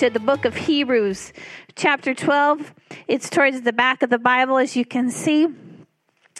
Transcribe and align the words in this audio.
to 0.00 0.08
the 0.08 0.18
book 0.18 0.46
of 0.46 0.56
Hebrews, 0.56 1.30
chapter 1.76 2.14
12. 2.14 2.72
It's 3.06 3.28
towards 3.28 3.60
the 3.60 3.72
back 3.74 4.02
of 4.02 4.08
the 4.08 4.18
Bible, 4.18 4.56
as 4.56 4.74
you 4.74 4.86
can 4.86 5.10
see. 5.10 5.46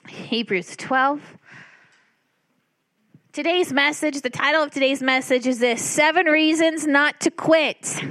Hebrews 0.08 0.76
12. 0.78 1.20
Today's 3.34 3.70
message, 3.70 4.22
the 4.22 4.30
title 4.30 4.62
of 4.62 4.70
today's 4.70 5.02
message 5.02 5.46
is 5.46 5.58
this 5.58 5.84
Seven 5.84 6.24
Reasons 6.24 6.86
Not 6.86 7.20
to 7.20 7.30
Quit. 7.30 8.02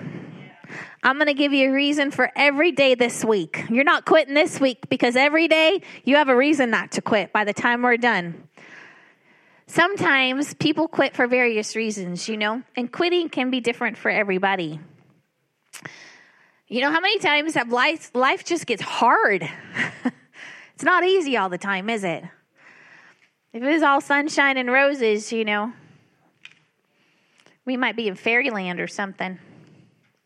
I'm 1.01 1.15
going 1.15 1.25
to 1.25 1.33
give 1.33 1.51
you 1.51 1.71
a 1.71 1.73
reason 1.73 2.11
for 2.11 2.29
every 2.35 2.71
day 2.71 2.93
this 2.93 3.25
week. 3.25 3.63
You're 3.71 3.83
not 3.83 4.05
quitting 4.05 4.35
this 4.35 4.59
week 4.59 4.87
because 4.87 5.15
every 5.15 5.47
day 5.47 5.81
you 6.03 6.17
have 6.17 6.29
a 6.29 6.37
reason 6.37 6.69
not 6.69 6.91
to 6.91 7.01
quit 7.01 7.33
by 7.33 7.43
the 7.43 7.53
time 7.53 7.81
we're 7.81 7.97
done. 7.97 8.47
Sometimes 9.65 10.53
people 10.53 10.87
quit 10.87 11.15
for 11.15 11.25
various 11.25 11.75
reasons, 11.75 12.29
you 12.29 12.37
know, 12.37 12.61
and 12.75 12.91
quitting 12.91 13.29
can 13.29 13.49
be 13.49 13.61
different 13.61 13.97
for 13.97 14.11
everybody. 14.11 14.79
You 16.71 16.81
know, 16.81 16.91
how 16.91 16.99
many 16.99 17.17
times 17.17 17.55
have 17.55 17.71
life 17.71 18.11
life 18.13 18.45
just 18.45 18.67
gets 18.67 18.83
hard? 18.83 19.41
it's 20.75 20.83
not 20.83 21.03
easy 21.03 21.35
all 21.35 21.49
the 21.49 21.57
time, 21.57 21.89
is 21.89 22.03
it? 22.03 22.23
If 23.53 23.63
it 23.63 23.67
was 23.67 23.81
all 23.81 24.01
sunshine 24.01 24.55
and 24.55 24.71
roses, 24.71 25.31
you 25.33 25.43
know, 25.45 25.73
we 27.65 27.75
might 27.75 27.95
be 27.95 28.07
in 28.07 28.13
fairyland 28.13 28.79
or 28.79 28.87
something. 28.87 29.39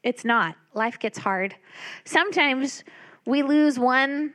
It's 0.03 0.25
not. 0.25 0.57
Life 0.73 0.99
gets 0.99 1.17
hard. 1.17 1.55
Sometimes 2.03 2.83
we 3.25 3.41
lose 3.41 3.79
one 3.79 4.33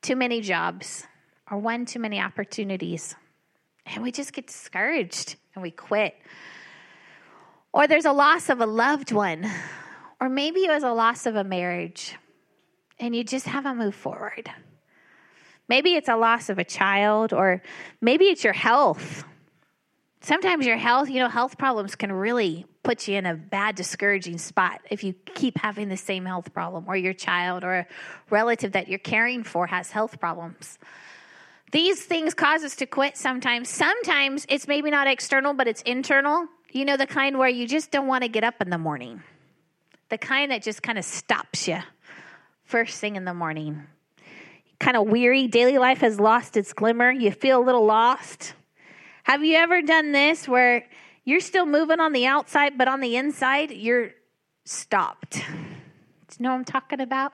too 0.00 0.16
many 0.16 0.40
jobs 0.40 1.06
or 1.50 1.58
one 1.58 1.84
too 1.84 1.98
many 1.98 2.18
opportunities 2.18 3.14
and 3.84 4.02
we 4.02 4.10
just 4.10 4.32
get 4.32 4.46
discouraged 4.46 5.36
and 5.54 5.62
we 5.62 5.70
quit. 5.70 6.14
Or 7.74 7.86
there's 7.86 8.06
a 8.06 8.12
loss 8.12 8.48
of 8.48 8.60
a 8.60 8.66
loved 8.66 9.12
one, 9.12 9.50
or 10.22 10.28
maybe 10.28 10.60
it 10.60 10.70
was 10.70 10.84
a 10.84 10.92
loss 10.92 11.26
of 11.26 11.34
a 11.34 11.42
marriage, 11.42 12.14
and 13.00 13.16
you 13.16 13.24
just 13.24 13.44
haven't 13.44 13.76
moved 13.76 13.96
forward. 13.96 14.48
Maybe 15.68 15.94
it's 15.94 16.08
a 16.08 16.14
loss 16.14 16.48
of 16.48 16.60
a 16.60 16.64
child, 16.64 17.32
or 17.32 17.60
maybe 18.00 18.26
it's 18.26 18.44
your 18.44 18.52
health. 18.52 19.24
Sometimes 20.20 20.64
your 20.64 20.76
health, 20.76 21.10
you 21.10 21.18
know, 21.18 21.28
health 21.28 21.58
problems 21.58 21.96
can 21.96 22.12
really 22.12 22.66
put 22.84 23.08
you 23.08 23.16
in 23.16 23.26
a 23.26 23.34
bad, 23.34 23.74
discouraging 23.74 24.38
spot 24.38 24.80
if 24.90 25.02
you 25.02 25.12
keep 25.34 25.58
having 25.58 25.88
the 25.88 25.96
same 25.96 26.24
health 26.24 26.54
problem, 26.54 26.84
or 26.86 26.96
your 26.96 27.14
child 27.14 27.64
or 27.64 27.74
a 27.74 27.86
relative 28.30 28.70
that 28.72 28.86
you're 28.86 29.00
caring 29.00 29.42
for 29.42 29.66
has 29.66 29.90
health 29.90 30.20
problems. 30.20 30.78
These 31.72 32.04
things 32.04 32.32
cause 32.32 32.62
us 32.62 32.76
to 32.76 32.86
quit 32.86 33.16
sometimes. 33.16 33.68
Sometimes 33.68 34.46
it's 34.48 34.68
maybe 34.68 34.88
not 34.88 35.08
external, 35.08 35.52
but 35.52 35.66
it's 35.66 35.82
internal. 35.82 36.46
You 36.70 36.84
know, 36.84 36.96
the 36.96 37.08
kind 37.08 37.38
where 37.38 37.48
you 37.48 37.66
just 37.66 37.90
don't 37.90 38.06
want 38.06 38.22
to 38.22 38.28
get 38.28 38.44
up 38.44 38.60
in 38.60 38.70
the 38.70 38.78
morning, 38.78 39.20
the 40.12 40.18
kind 40.18 40.52
that 40.52 40.62
just 40.62 40.82
kind 40.82 40.98
of 40.98 41.06
stops 41.06 41.66
you 41.66 41.78
first 42.64 43.00
thing 43.00 43.16
in 43.16 43.24
the 43.24 43.32
morning. 43.32 43.82
Kind 44.78 44.94
of 44.94 45.06
weary, 45.06 45.46
daily 45.48 45.78
life 45.78 46.02
has 46.02 46.20
lost 46.20 46.54
its 46.54 46.74
glimmer. 46.74 47.10
You 47.10 47.30
feel 47.30 47.58
a 47.58 47.64
little 47.64 47.86
lost. 47.86 48.52
Have 49.22 49.42
you 49.42 49.56
ever 49.56 49.80
done 49.80 50.12
this 50.12 50.46
where 50.46 50.84
you're 51.24 51.40
still 51.40 51.64
moving 51.64 51.98
on 51.98 52.12
the 52.12 52.26
outside, 52.26 52.76
but 52.76 52.88
on 52.88 53.00
the 53.00 53.16
inside, 53.16 53.70
you're 53.70 54.10
stopped? 54.66 55.30
Do 55.32 55.40
you 55.40 56.42
know 56.42 56.50
what 56.50 56.56
I'm 56.56 56.64
talking 56.66 57.00
about? 57.00 57.32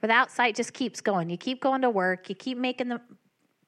Where 0.00 0.08
the 0.08 0.14
outside 0.14 0.54
just 0.54 0.72
keeps 0.72 1.02
going. 1.02 1.28
You 1.28 1.36
keep 1.36 1.60
going 1.60 1.82
to 1.82 1.90
work, 1.90 2.30
you 2.30 2.34
keep 2.34 2.56
making 2.56 2.88
the 2.88 3.02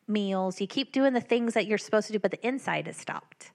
meals, 0.09 0.63
you 0.63 0.67
keep 0.67 0.93
doing 0.93 1.13
the 1.13 1.21
things 1.21 1.53
that 1.53 1.67
you're 1.67 1.77
supposed 1.77 2.07
to 2.07 2.15
do, 2.15 2.19
but 2.19 2.31
the 2.31 2.47
inside 2.47 2.89
is 2.89 2.97
stopped. 2.97 3.51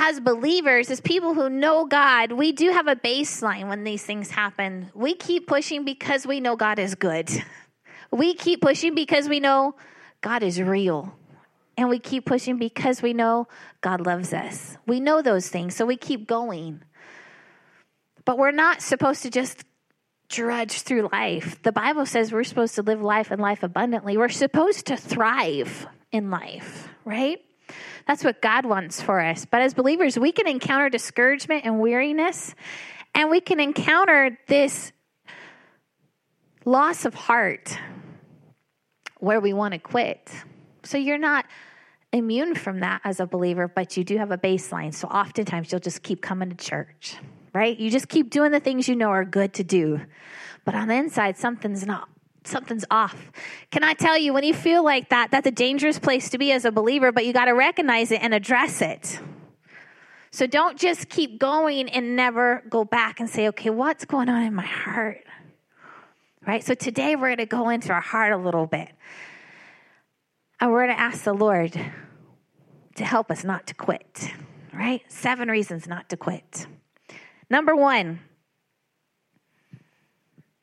As 0.00 0.20
believers, 0.20 0.92
as 0.92 1.00
people 1.00 1.34
who 1.34 1.50
know 1.50 1.84
God, 1.84 2.30
we 2.30 2.52
do 2.52 2.70
have 2.70 2.86
a 2.86 2.94
baseline 2.94 3.68
when 3.68 3.82
these 3.82 4.04
things 4.04 4.30
happen. 4.30 4.92
We 4.94 5.16
keep 5.16 5.48
pushing 5.48 5.84
because 5.84 6.24
we 6.24 6.38
know 6.38 6.54
God 6.54 6.78
is 6.78 6.94
good. 6.94 7.28
We 8.12 8.34
keep 8.34 8.62
pushing 8.62 8.94
because 8.94 9.28
we 9.28 9.40
know 9.40 9.74
God 10.20 10.44
is 10.44 10.62
real. 10.62 11.12
And 11.76 11.88
we 11.88 11.98
keep 11.98 12.26
pushing 12.26 12.58
because 12.58 13.02
we 13.02 13.12
know 13.12 13.48
God 13.80 14.06
loves 14.06 14.32
us. 14.32 14.78
We 14.86 15.00
know 15.00 15.20
those 15.20 15.48
things, 15.48 15.74
so 15.74 15.84
we 15.84 15.96
keep 15.96 16.28
going. 16.28 16.80
But 18.24 18.38
we're 18.38 18.52
not 18.52 18.82
supposed 18.82 19.22
to 19.22 19.30
just 19.30 19.64
drudge 20.28 20.82
through 20.82 21.08
life. 21.10 21.60
The 21.64 21.72
Bible 21.72 22.06
says 22.06 22.30
we're 22.30 22.44
supposed 22.44 22.76
to 22.76 22.82
live 22.82 23.02
life 23.02 23.32
and 23.32 23.42
life 23.42 23.64
abundantly. 23.64 24.16
We're 24.16 24.28
supposed 24.28 24.86
to 24.86 24.96
thrive 24.96 25.88
in 26.12 26.30
life, 26.30 26.88
right? 27.04 27.40
That's 28.08 28.24
what 28.24 28.42
God 28.42 28.66
wants 28.66 29.00
for 29.00 29.20
us. 29.20 29.44
But 29.44 29.62
as 29.62 29.74
believers, 29.74 30.18
we 30.18 30.32
can 30.32 30.48
encounter 30.48 30.88
discouragement 30.88 31.64
and 31.64 31.78
weariness, 31.78 32.54
and 33.14 33.30
we 33.30 33.40
can 33.40 33.60
encounter 33.60 34.36
this 34.48 34.90
loss 36.64 37.04
of 37.04 37.14
heart 37.14 37.78
where 39.20 39.38
we 39.38 39.52
want 39.52 39.74
to 39.74 39.78
quit. 39.78 40.28
So 40.82 40.98
you're 40.98 41.18
not 41.18 41.44
immune 42.12 42.56
from 42.56 42.80
that 42.80 43.02
as 43.04 43.20
a 43.20 43.26
believer, 43.26 43.68
but 43.68 43.96
you 43.96 44.02
do 44.02 44.18
have 44.18 44.32
a 44.32 44.38
baseline. 44.38 44.92
So 44.92 45.06
oftentimes 45.06 45.70
you'll 45.70 45.80
just 45.80 46.02
keep 46.02 46.20
coming 46.20 46.50
to 46.50 46.56
church 46.56 47.16
right? 47.52 47.78
You 47.78 47.90
just 47.90 48.08
keep 48.08 48.30
doing 48.30 48.52
the 48.52 48.60
things 48.60 48.88
you 48.88 48.96
know 48.96 49.08
are 49.08 49.24
good 49.24 49.54
to 49.54 49.64
do. 49.64 50.00
But 50.64 50.74
on 50.74 50.88
the 50.88 50.94
inside, 50.94 51.36
something's 51.36 51.86
not. 51.86 52.08
Something's 52.44 52.84
off. 52.90 53.30
Can 53.70 53.84
I 53.84 53.94
tell 53.94 54.16
you, 54.16 54.32
when 54.32 54.44
you 54.44 54.54
feel 54.54 54.84
like 54.84 55.10
that, 55.10 55.30
that's 55.30 55.46
a 55.46 55.50
dangerous 55.52 55.98
place 55.98 56.30
to 56.30 56.38
be 56.38 56.52
as 56.52 56.64
a 56.64 56.72
believer, 56.72 57.12
but 57.12 57.26
you 57.26 57.32
got 57.32 57.46
to 57.46 57.52
recognize 57.52 58.10
it 58.10 58.22
and 58.22 58.32
address 58.32 58.80
it. 58.80 59.20
So 60.30 60.46
don't 60.46 60.78
just 60.78 61.08
keep 61.08 61.38
going 61.38 61.88
and 61.88 62.14
never 62.14 62.62
go 62.68 62.84
back 62.84 63.20
and 63.20 63.28
say, 63.28 63.48
okay, 63.48 63.70
what's 63.70 64.04
going 64.04 64.28
on 64.28 64.42
in 64.42 64.54
my 64.54 64.64
heart? 64.64 65.24
Right? 66.46 66.64
So 66.64 66.74
today 66.74 67.16
we're 67.16 67.28
going 67.28 67.38
to 67.38 67.46
go 67.46 67.68
into 67.68 67.92
our 67.92 68.00
heart 68.00 68.32
a 68.32 68.36
little 68.36 68.66
bit. 68.66 68.90
And 70.60 70.70
we're 70.70 70.84
going 70.86 70.96
to 70.96 71.00
ask 71.00 71.24
the 71.24 71.34
Lord 71.34 71.72
to 72.96 73.04
help 73.04 73.30
us 73.30 73.44
not 73.44 73.66
to 73.68 73.74
quit. 73.74 74.32
Right? 74.72 75.02
Seven 75.08 75.48
reasons 75.48 75.86
not 75.86 76.08
to 76.10 76.16
quit. 76.16 76.66
Number 77.50 77.74
one, 77.74 78.20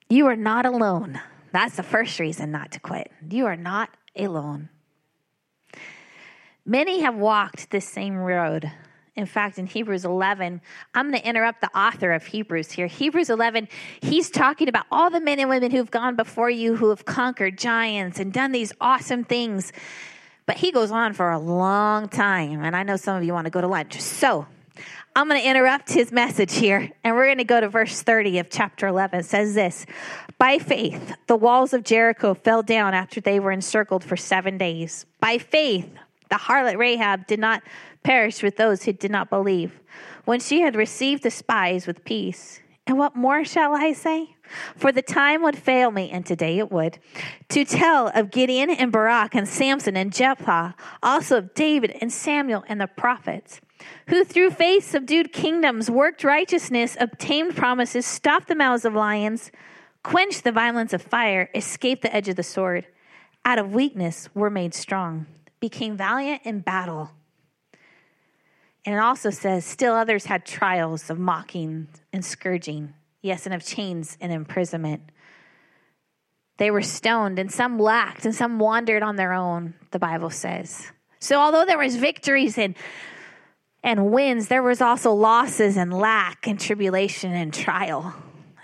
you 0.09 0.27
are 0.27 0.35
not 0.35 0.65
alone. 0.65 1.19
That's 1.55 1.77
the 1.77 1.83
first 1.83 2.19
reason 2.19 2.51
not 2.51 2.73
to 2.73 2.81
quit. 2.81 3.09
You 3.29 3.45
are 3.45 3.55
not 3.55 3.89
alone. 4.13 4.67
Many 6.65 6.99
have 6.99 7.15
walked 7.15 7.71
this 7.71 7.87
same 7.87 8.17
road. 8.17 8.69
In 9.15 9.25
fact, 9.25 9.57
in 9.57 9.65
Hebrews 9.65 10.03
11, 10.03 10.59
I'm 10.93 11.09
going 11.09 11.21
to 11.21 11.25
interrupt 11.25 11.61
the 11.61 11.73
author 11.73 12.11
of 12.11 12.25
Hebrews 12.25 12.71
here. 12.71 12.87
Hebrews 12.87 13.29
11, 13.29 13.69
he's 14.01 14.29
talking 14.29 14.67
about 14.67 14.85
all 14.91 15.09
the 15.09 15.21
men 15.21 15.39
and 15.39 15.49
women 15.49 15.71
who've 15.71 15.89
gone 15.89 16.17
before 16.17 16.49
you 16.49 16.75
who 16.75 16.89
have 16.89 17.05
conquered 17.05 17.57
giants 17.57 18.19
and 18.19 18.33
done 18.33 18.51
these 18.51 18.73
awesome 18.81 19.23
things. 19.23 19.71
But 20.47 20.57
he 20.57 20.73
goes 20.73 20.91
on 20.91 21.13
for 21.13 21.31
a 21.31 21.39
long 21.39 22.09
time. 22.09 22.65
And 22.65 22.75
I 22.75 22.83
know 22.83 22.97
some 22.97 23.15
of 23.15 23.23
you 23.23 23.31
want 23.31 23.45
to 23.45 23.51
go 23.51 23.61
to 23.61 23.67
lunch. 23.67 24.01
So 24.01 24.45
I'm 25.15 25.29
going 25.29 25.41
to 25.41 25.47
interrupt 25.47 25.93
his 25.93 26.11
message 26.11 26.55
here, 26.55 26.91
and 27.03 27.15
we're 27.15 27.25
going 27.25 27.37
to 27.37 27.45
go 27.45 27.61
to 27.61 27.69
verse 27.69 28.01
30 28.01 28.39
of 28.39 28.49
chapter 28.49 28.87
11. 28.87 29.21
It 29.21 29.25
says 29.25 29.53
this 29.53 29.85
By 30.37 30.59
faith, 30.59 31.15
the 31.27 31.37
walls 31.37 31.73
of 31.73 31.83
Jericho 31.83 32.33
fell 32.33 32.61
down 32.61 32.93
after 32.93 33.21
they 33.21 33.39
were 33.39 33.51
encircled 33.51 34.03
for 34.03 34.17
seven 34.17 34.57
days. 34.57 35.05
By 35.21 35.37
faith, 35.37 35.89
the 36.29 36.35
harlot 36.35 36.77
Rahab 36.77 37.27
did 37.27 37.39
not 37.39 37.63
perish 38.03 38.43
with 38.43 38.57
those 38.57 38.83
who 38.83 38.91
did 38.91 39.11
not 39.11 39.29
believe, 39.29 39.79
when 40.25 40.39
she 40.39 40.61
had 40.61 40.75
received 40.75 41.23
the 41.23 41.31
spies 41.31 41.87
with 41.87 42.03
peace. 42.03 42.59
And 42.87 42.99
what 42.99 43.15
more 43.15 43.45
shall 43.45 43.73
I 43.73 43.93
say? 43.93 44.35
For 44.75 44.91
the 44.91 45.01
time 45.01 45.41
would 45.43 45.57
fail 45.57 45.91
me, 45.91 46.11
and 46.11 46.25
today 46.25 46.59
it 46.59 46.71
would, 46.71 46.99
to 47.49 47.65
tell 47.65 48.09
of 48.13 48.31
Gideon 48.31 48.69
and 48.69 48.91
Barak 48.91 49.33
and 49.33 49.47
Samson 49.47 49.95
and 49.95 50.13
Jephthah, 50.13 50.75
also 51.01 51.37
of 51.37 51.53
David 51.53 51.97
and 52.01 52.11
Samuel 52.11 52.63
and 52.67 52.79
the 52.79 52.87
prophets 52.87 53.61
who 54.07 54.23
through 54.23 54.51
faith 54.51 54.89
subdued 54.89 55.33
kingdoms, 55.33 55.89
worked 55.89 56.23
righteousness, 56.23 56.95
obtained 56.99 57.55
promises, 57.55 58.05
stopped 58.05 58.47
the 58.47 58.55
mouths 58.55 58.85
of 58.85 58.93
lions, 58.93 59.51
quenched 60.03 60.43
the 60.43 60.51
violence 60.51 60.93
of 60.93 61.01
fire, 61.01 61.49
escaped 61.55 62.01
the 62.01 62.15
edge 62.15 62.29
of 62.29 62.35
the 62.35 62.43
sword, 62.43 62.85
out 63.43 63.59
of 63.59 63.73
weakness 63.73 64.29
were 64.33 64.49
made 64.49 64.73
strong, 64.73 65.25
became 65.59 65.97
valiant 65.97 66.41
in 66.43 66.59
battle. 66.59 67.11
And 68.85 68.93
it 68.93 68.99
also 68.99 69.31
says, 69.31 69.65
still 69.65 69.93
others 69.93 70.25
had 70.25 70.45
trials 70.45 71.09
of 71.09 71.17
mocking 71.17 71.87
and 72.13 72.23
scourging, 72.23 72.93
yes, 73.21 73.45
and 73.45 73.55
of 73.55 73.65
chains 73.65 74.17
and 74.21 74.31
imprisonment. 74.31 75.01
They 76.57 76.71
were 76.71 76.83
stoned, 76.83 77.39
and 77.39 77.51
some 77.51 77.79
lacked, 77.79 78.25
and 78.25 78.33
some 78.33 78.59
wandered 78.59 79.03
on 79.03 79.15
their 79.15 79.33
own, 79.33 79.73
the 79.91 79.99
Bible 79.99 80.29
says. 80.29 80.91
So, 81.19 81.39
although 81.39 81.65
there 81.65 81.77
was 81.77 81.95
victories 81.95 82.57
and 82.57 82.75
and 83.85 84.11
wins, 84.11 84.47
there 84.47 84.63
was 84.63 84.81
also 84.81 85.13
losses 85.13 85.77
and 85.77 85.93
lack 85.93 86.47
and 86.47 86.59
tribulation 86.59 87.31
and 87.31 87.53
trial. 87.53 88.15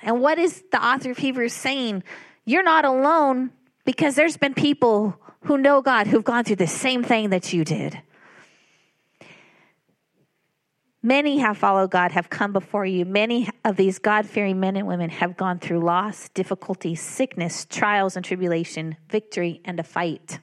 And 0.01 0.19
what 0.19 0.39
is 0.39 0.63
the 0.71 0.83
author 0.83 1.11
of 1.11 1.19
Hebrews 1.19 1.53
saying? 1.53 2.03
You're 2.43 2.63
not 2.63 2.85
alone 2.85 3.51
because 3.85 4.15
there's 4.15 4.35
been 4.35 4.55
people 4.55 5.15
who 5.43 5.59
know 5.59 5.83
God 5.83 6.07
who've 6.07 6.23
gone 6.23 6.43
through 6.43 6.55
the 6.55 6.65
same 6.65 7.03
thing 7.03 7.29
that 7.29 7.53
you 7.53 7.63
did. 7.63 8.01
Many 11.03 11.37
have 11.37 11.57
followed 11.57 11.91
God, 11.91 12.11
have 12.13 12.31
come 12.31 12.51
before 12.51 12.85
you. 12.85 13.05
Many 13.05 13.47
of 13.63 13.75
these 13.75 13.99
God 13.99 14.25
fearing 14.25 14.59
men 14.59 14.75
and 14.75 14.87
women 14.87 15.11
have 15.11 15.37
gone 15.37 15.59
through 15.59 15.81
loss, 15.81 16.29
difficulty, 16.29 16.95
sickness, 16.95 17.65
trials, 17.69 18.15
and 18.15 18.25
tribulation, 18.25 18.97
victory, 19.09 19.61
and 19.65 19.79
a 19.79 19.83
fight. 19.83 20.39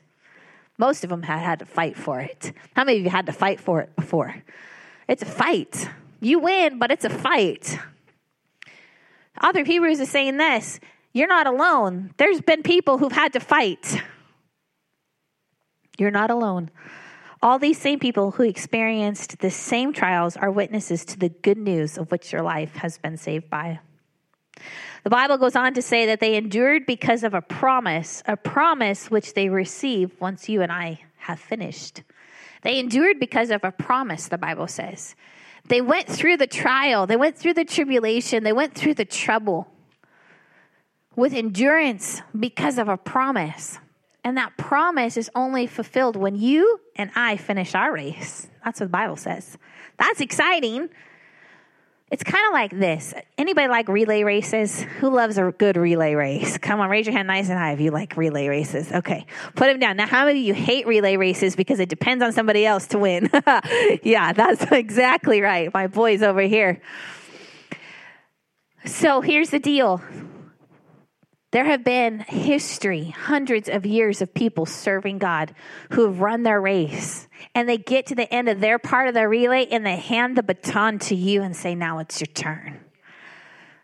Most 0.76 1.02
of 1.02 1.10
them 1.10 1.25
had 1.25 1.40
had 1.40 1.58
to 1.58 1.66
fight 1.66 1.96
for 1.96 2.20
it. 2.20 2.52
How 2.76 2.84
many 2.84 2.98
of 2.98 3.04
you 3.04 3.10
had 3.10 3.26
to 3.26 3.32
fight 3.32 3.60
for 3.60 3.80
it 3.80 3.96
before? 3.96 4.42
It's 5.08 5.22
a 5.22 5.26
fight. 5.26 5.88
You 6.20 6.38
win, 6.38 6.78
but 6.78 6.90
it's 6.90 7.05
a 7.05 7.10
fight. 7.10 7.78
Author 9.43 9.60
of 9.60 9.66
Hebrews 9.66 10.00
is 10.00 10.10
saying 10.10 10.37
this 10.37 10.81
you're 11.12 11.28
not 11.28 11.46
alone. 11.46 12.12
There's 12.16 12.40
been 12.40 12.62
people 12.62 12.99
who've 12.99 13.12
had 13.12 13.32
to 13.32 13.40
fight. 13.40 14.02
You're 15.99 16.10
not 16.10 16.31
alone. 16.31 16.70
All 17.43 17.58
these 17.58 17.78
same 17.78 17.99
people 17.99 18.32
who 18.32 18.43
experienced 18.43 19.38
the 19.38 19.50
same 19.50 19.93
trials 19.93 20.37
are 20.37 20.50
witnesses 20.50 21.05
to 21.06 21.19
the 21.19 21.28
good 21.28 21.58
news 21.58 21.96
of 21.96 22.11
which 22.11 22.32
your 22.32 22.43
life 22.43 22.75
has 22.76 22.99
been 22.99 23.16
saved 23.16 23.49
by. 23.49 23.81
The 25.04 25.11
Bible 25.11 25.38
goes 25.38 25.54
on 25.54 25.75
to 25.75 25.82
say 25.82 26.06
that 26.06 26.20
they 26.20 26.34
endured 26.34 26.84
because 26.84 27.22
of 27.22 27.34
a 27.34 27.40
promise, 27.40 28.22
a 28.26 28.37
promise 28.37 29.11
which 29.11 29.34
they 29.34 29.49
receive 29.49 30.20
once 30.20 30.49
you 30.49 30.62
and 30.62 30.72
I 30.72 31.00
have 31.19 31.38
finished. 31.38 32.02
They 32.62 32.78
endured 32.78 33.19
because 33.20 33.50
of 33.50 33.64
a 33.64 33.72
promise, 33.72 34.28
the 34.28 34.38
Bible 34.38 34.69
says. 34.69 35.14
They 35.66 35.81
went 35.81 36.08
through 36.08 36.38
the 36.38 36.46
trial, 36.46 37.06
they 37.06 37.16
went 37.16 37.37
through 37.37 37.55
the 37.55 37.64
tribulation, 37.64 38.43
they 38.43 38.52
went 38.52 38.75
through 38.75 38.94
the 38.94 39.05
trouble 39.05 39.69
with 41.14 41.34
endurance 41.34 42.22
because 42.38 42.78
of 42.78 42.88
a 42.88 42.96
promise. 42.96 43.78
And 44.25 44.37
that 44.37 44.56
promise 44.56 45.16
is 45.16 45.31
only 45.34 45.66
fulfilled 45.66 46.16
when 46.16 46.37
you 46.37 46.81
and 46.96 47.10
I 47.14 47.37
finish 47.37 47.75
our 47.75 47.93
race. 47.93 48.49
That's 48.64 48.81
what 48.81 48.87
the 48.87 48.90
Bible 48.90 49.16
says. 49.16 49.58
That's 49.99 50.20
exciting. 50.20 50.88
It's 52.10 52.22
kind 52.22 52.46
of 52.46 52.55
like 52.55 52.70
this. 52.70 53.12
Anybody 53.37 53.69
like 53.69 53.87
relay 53.88 54.22
races? 54.22 54.81
Who 54.81 55.10
loves 55.10 55.37
a 55.37 55.52
good 55.58 55.76
relay 55.76 56.14
race? 56.14 56.56
Come 56.56 56.81
on, 56.81 56.88
raise 56.88 57.05
your 57.05 57.14
hand 57.14 57.28
nice 57.28 57.50
and 57.50 57.58
high 57.58 57.72
if 57.72 57.81
you 57.81 57.90
like 57.90 58.16
relay 58.16 58.49
races. 58.49 58.90
Okay, 58.90 59.26
put 59.56 59.66
them 59.66 59.78
down. 59.78 59.99
Now, 59.99 60.06
how 60.06 60.25
many 60.25 60.40
of 60.40 60.46
you 60.46 60.55
hate 60.55 60.87
relay 60.87 61.19
races 61.19 61.55
because 61.55 61.81
it 61.81 61.90
depends 61.90 62.25
on 62.25 62.32
somebody 62.32 62.64
else 62.64 62.87
to 62.88 62.99
win? 62.99 63.28
yeah, 64.02 64.32
that's 64.32 64.62
exactly 64.72 65.43
right. 65.43 65.72
My 65.75 65.87
boys 65.87 66.22
over 66.22 66.40
here. 66.40 66.81
So 68.87 69.20
here's 69.20 69.50
the 69.50 69.58
deal 69.58 70.02
there 71.50 71.65
have 71.65 71.83
been 71.83 72.21
history, 72.21 73.05
hundreds 73.05 73.69
of 73.71 73.87
years 73.87 74.21
of 74.21 74.35
people 74.35 74.67
serving 74.67 75.19
God 75.19 75.55
who 75.93 76.05
have 76.05 76.21
run 76.21 76.43
their 76.43 76.61
race. 76.61 77.27
And 77.55 77.67
they 77.67 77.79
get 77.79 78.06
to 78.06 78.15
the 78.15 78.33
end 78.33 78.49
of 78.49 78.61
their 78.61 78.79
part 78.79 79.09
of 79.09 79.15
the 79.15 79.27
relay 79.27 79.67
and 79.71 79.87
they 79.87 79.97
hand 79.97 80.37
the 80.37 80.43
baton 80.43 80.99
to 81.00 81.15
you 81.15 81.43
and 81.43 81.56
say, 81.56 81.75
Now 81.75 82.00
it's 82.00 82.21
your 82.21 82.27
turn. 82.27 82.81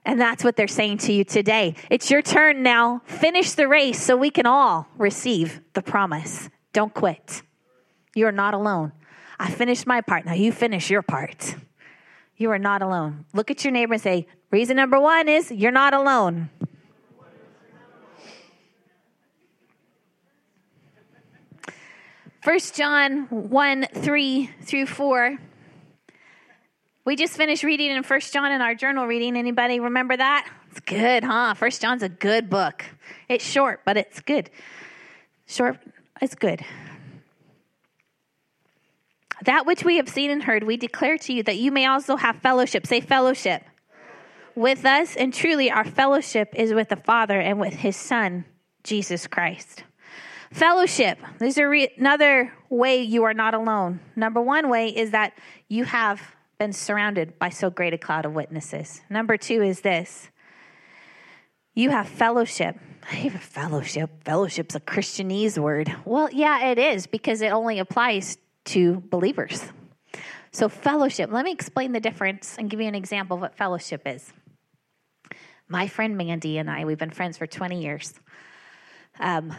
And 0.05 0.21
that's 0.21 0.45
what 0.45 0.57
they're 0.57 0.69
saying 0.69 0.99
to 0.99 1.13
you 1.15 1.25
today. 1.25 1.77
It's 1.89 2.11
your 2.11 2.21
turn 2.21 2.63
now. 2.63 3.01
Finish 3.07 3.53
the 3.53 3.67
race 3.67 4.03
so 4.03 4.17
we 4.17 4.29
can 4.29 4.45
all 4.45 4.87
receive 4.99 5.63
the 5.73 5.81
promise. 5.81 6.51
Don't 6.75 6.93
quit. 6.93 7.41
You 8.15 8.27
are 8.27 8.33
not 8.33 8.53
alone. 8.53 8.93
I 9.39 9.51
finished 9.51 9.87
my 9.87 10.03
part. 10.03 10.27
Now 10.27 10.35
you 10.35 10.53
finish 10.53 10.91
your 10.91 11.01
part. 11.01 11.55
You 12.37 12.51
are 12.51 12.59
not 12.59 12.83
alone. 12.83 13.25
Look 13.33 13.51
at 13.51 13.65
your 13.65 13.73
neighbor 13.73 13.95
and 13.95 14.03
say, 14.03 14.27
Reason 14.51 14.77
number 14.77 15.01
one 15.01 15.29
is 15.29 15.51
you're 15.51 15.73
not 15.73 15.95
alone. 15.95 16.51
First 22.45 22.77
John 22.77 23.23
1 23.31 23.87
3 23.95 24.51
through 24.65 24.85
4. 24.85 25.39
We 27.07 27.17
just 27.17 27.39
finished 27.39 27.63
reading 27.63 27.91
in 27.91 28.03
First 28.03 28.35
John 28.35 28.53
in 28.53 28.61
our 28.61 28.75
journal 28.75 29.07
reading. 29.07 29.35
Anybody 29.35 29.81
remember 29.81 30.15
that? 30.15 30.47
It's 30.71 30.81
good, 30.81 31.25
huh? 31.25 31.55
First 31.55 31.81
John's 31.81 32.03
a 32.03 32.09
good 32.11 32.51
book. 32.51 32.85
It's 33.31 33.43
short, 33.43 33.81
but 33.87 33.97
it's 33.97 34.21
good. 34.21 34.51
Short, 35.47 35.79
it's 36.21 36.35
good. 36.35 36.61
That 39.47 39.65
which 39.65 39.83
we 39.83 39.97
have 39.97 40.11
seen 40.11 40.31
and 40.31 40.43
heard, 40.43 40.65
we 40.65 40.77
declare 40.77 41.17
to 41.17 41.33
you 41.33 41.43
that 41.45 41.57
you 41.57 41.73
may 41.73 41.87
also 41.87 42.17
have 42.17 42.37
fellowship. 42.43 42.87
Say 42.87 43.01
fellowship 43.01 43.63
with 44.55 44.85
us, 44.85 45.17
and 45.17 45.33
truly 45.33 45.71
our 45.71 45.87
fellowship 45.87 46.51
is 46.55 46.75
with 46.75 46.91
the 46.91 46.97
Father 46.97 47.41
and 47.41 47.59
with 47.59 47.73
his 47.73 47.97
Son, 47.97 48.45
Jesus 48.83 49.27
Christ. 49.27 49.85
Fellowship. 50.55 51.19
There's 51.39 51.59
re- 51.59 51.93
another 51.99 52.53
way 52.71 53.03
you 53.03 53.25
are 53.25 53.35
not 53.35 53.55
alone. 53.55 53.99
Number 54.15 54.41
one 54.41 54.69
way 54.71 54.87
is 54.89 55.11
that 55.11 55.37
you 55.69 55.83
have 55.83 56.23
been 56.61 56.73
surrounded 56.73 57.41
by 57.41 57.49
so 57.49 57.71
great 57.71 57.93
a 57.93 57.99
cloud 57.99 58.25
of 58.25 58.35
witnesses. 58.35 59.03
Number 59.11 59.37
two 59.37 59.63
is 59.63 59.81
this 59.81 60.31
you 61.75 61.91
have 61.91 62.09
fellowship. 62.09 62.79
I 63.11 63.23
even 63.23 63.41
fellowship. 63.41 64.25
Fellowship's 64.25 64.77
a 64.77 64.81
Christianese 64.81 65.59
word. 65.59 65.93
Well, 66.05 66.29
yeah, 66.31 66.69
it 66.69 66.79
is 66.79 67.09
because 67.09 67.41
it 67.43 67.51
only 67.51 67.81
applies 67.81 68.39
to 68.67 69.03
believers. 69.11 69.61
So, 70.53 70.69
fellowship, 70.69 71.33
let 71.33 71.45
me 71.45 71.51
explain 71.51 71.91
the 71.91 71.99
difference 71.99 72.55
and 72.57 72.71
give 72.71 72.81
you 72.81 72.87
an 72.87 72.95
example 72.95 73.35
of 73.35 73.41
what 73.41 73.57
fellowship 73.57 74.03
is. 74.07 74.33
My 75.67 75.89
friend 75.89 76.17
Mandy 76.17 76.59
and 76.59 76.71
I, 76.71 76.85
we've 76.85 76.97
been 76.97 77.11
friends 77.11 77.39
for 77.39 77.49
20 77.49 77.83
years. 77.83 78.15
Um, 79.19 79.53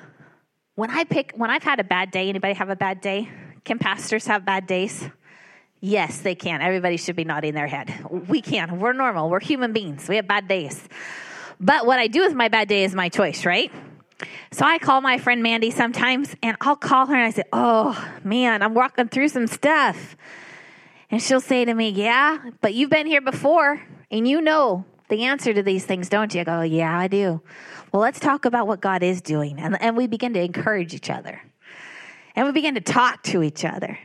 when 0.76 0.92
I 0.92 1.06
pick, 1.06 1.34
when 1.36 1.50
I've 1.50 1.64
had 1.64 1.80
a 1.80 1.84
bad 1.84 2.12
day, 2.12 2.30
anybody 2.30 2.54
have 2.54 2.70
a 2.70 2.76
bad 2.76 3.02
day? 3.02 3.30
Can 3.64 3.80
pastors 3.80 4.28
have 4.28 4.46
bad 4.46 4.68
days? 4.68 5.10
Yes, 5.82 6.20
they 6.22 6.36
can. 6.36 6.62
Everybody 6.62 6.98
should 6.98 7.16
be 7.16 7.24
nodding 7.24 7.54
their 7.54 7.68
head. 7.68 7.94
We 8.10 8.42
can. 8.42 8.80
We're 8.80 8.94
normal. 8.94 9.30
We're 9.30 9.40
human 9.40 9.74
beings. 9.74 10.08
We 10.08 10.18
have 10.18 10.28
bad 10.28 10.48
days. 10.48 10.82
But 11.60 11.86
what 11.86 12.00
I 12.00 12.08
do 12.08 12.22
with 12.22 12.34
my 12.34 12.50
bad 12.50 12.68
day 12.68 12.84
is 12.84 12.94
my 12.94 13.10
choice, 13.10 13.46
right? 13.46 13.72
So 14.52 14.66
I 14.66 14.80
call 14.80 15.02
my 15.02 15.18
friend 15.18 15.44
Mandy 15.44 15.72
sometimes 15.72 16.36
and 16.42 16.56
I'll 16.62 16.76
call 16.76 17.06
her 17.08 17.16
and 17.16 17.26
I 17.26 17.30
say, 17.32 17.44
Oh 17.52 18.12
man, 18.24 18.62
I'm 18.62 18.74
walking 18.74 19.08
through 19.08 19.30
some 19.30 19.48
stuff. 19.48 20.16
And 21.12 21.22
she'll 21.22 21.42
say 21.42 21.66
to 21.66 21.74
me, 21.74 21.90
Yeah, 21.90 22.38
but 22.62 22.74
you've 22.74 22.90
been 22.90 23.08
here 23.08 23.22
before 23.22 23.82
and 24.10 24.28
you 24.28 24.42
know 24.42 24.86
the 25.10 25.24
answer 25.26 25.54
to 25.54 25.62
these 25.62 25.86
things, 25.86 26.10
don't 26.10 26.34
you? 26.34 26.42
I 26.42 26.44
go, 26.46 26.62
Yeah, 26.62 26.98
I 26.98 27.08
do. 27.08 27.42
Well, 27.96 28.02
let's 28.02 28.20
talk 28.20 28.44
about 28.44 28.68
what 28.68 28.82
God 28.82 29.04
is 29.04 29.22
doing. 29.22 29.58
And, 29.58 29.82
and 29.82 29.96
we 29.96 30.06
begin 30.06 30.34
to 30.34 30.42
encourage 30.42 30.94
each 30.94 31.10
other. 31.10 31.42
And 32.36 32.46
we 32.46 32.52
begin 32.52 32.76
to 32.76 32.82
talk 32.82 33.24
to 33.24 33.42
each 33.42 33.64
other. 33.64 33.98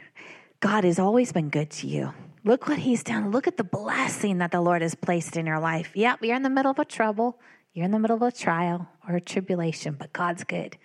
God 0.61 0.85
has 0.85 1.01
always 1.01 1.33
been 1.33 1.49
good 1.49 1.71
to 1.71 1.89
you. 1.89 2.15
Look 2.45 2.69
what 2.69 2.79
he's 2.79 3.03
done. 3.03 3.33
Look 3.33 3.49
at 3.49 3.57
the 3.57 3.65
blessing 3.65 4.39
that 4.39 4.53
the 4.53 4.61
Lord 4.61 4.83
has 4.83 4.95
placed 4.95 5.37
in 5.37 5.45
your 5.45 5.59
life. 5.59 5.91
Yep, 5.97 6.21
you're 6.23 6.37
in 6.37 6.45
the 6.45 6.51
middle 6.51 6.71
of 6.71 6.79
a 6.79 6.85
trouble. 6.85 7.41
You're 7.75 7.85
in 7.85 7.91
the 7.91 7.99
middle 7.99 8.15
of 8.15 8.23
a 8.23 8.31
trial 8.31 8.87
or 9.09 9.17
a 9.17 9.21
tribulation, 9.21 9.97
but 9.99 10.13
God's 10.13 10.45
good. 10.45 10.77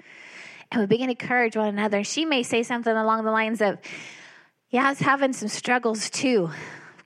And 0.72 0.82
we 0.82 0.88
begin 0.88 1.06
to 1.06 1.12
encourage 1.12 1.56
one 1.56 1.68
another. 1.68 2.04
She 2.04 2.26
may 2.26 2.42
say 2.42 2.64
something 2.64 2.98
along 2.98 3.24
the 3.24 3.30
lines 3.30 3.62
of, 3.62 3.78
Yeah, 4.72 4.88
I 4.88 4.90
was 4.90 4.98
having 4.98 5.34
some 5.34 5.50
struggles 5.50 6.10
too. 6.10 6.50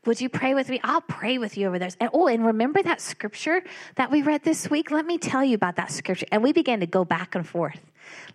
Would 0.09 0.21
you 0.21 0.27
pray 0.29 0.55
with 0.55 0.69
me? 0.69 0.79
I'll 0.83 1.01
pray 1.01 1.37
with 1.37 1.55
you 1.55 1.67
over 1.67 1.77
there. 1.77 1.91
And 1.99 2.09
oh, 2.13 2.25
and 2.25 2.43
remember 2.43 2.81
that 2.81 2.99
scripture 2.99 3.61
that 3.93 4.09
we 4.09 4.23
read 4.23 4.43
this 4.43 4.67
week? 4.67 4.89
Let 4.89 5.05
me 5.05 5.19
tell 5.19 5.43
you 5.43 5.53
about 5.53 5.75
that 5.75 5.91
scripture. 5.91 6.25
And 6.31 6.41
we 6.41 6.51
began 6.51 6.79
to 6.79 6.87
go 6.87 7.05
back 7.05 7.35
and 7.35 7.47
forth. 7.47 7.79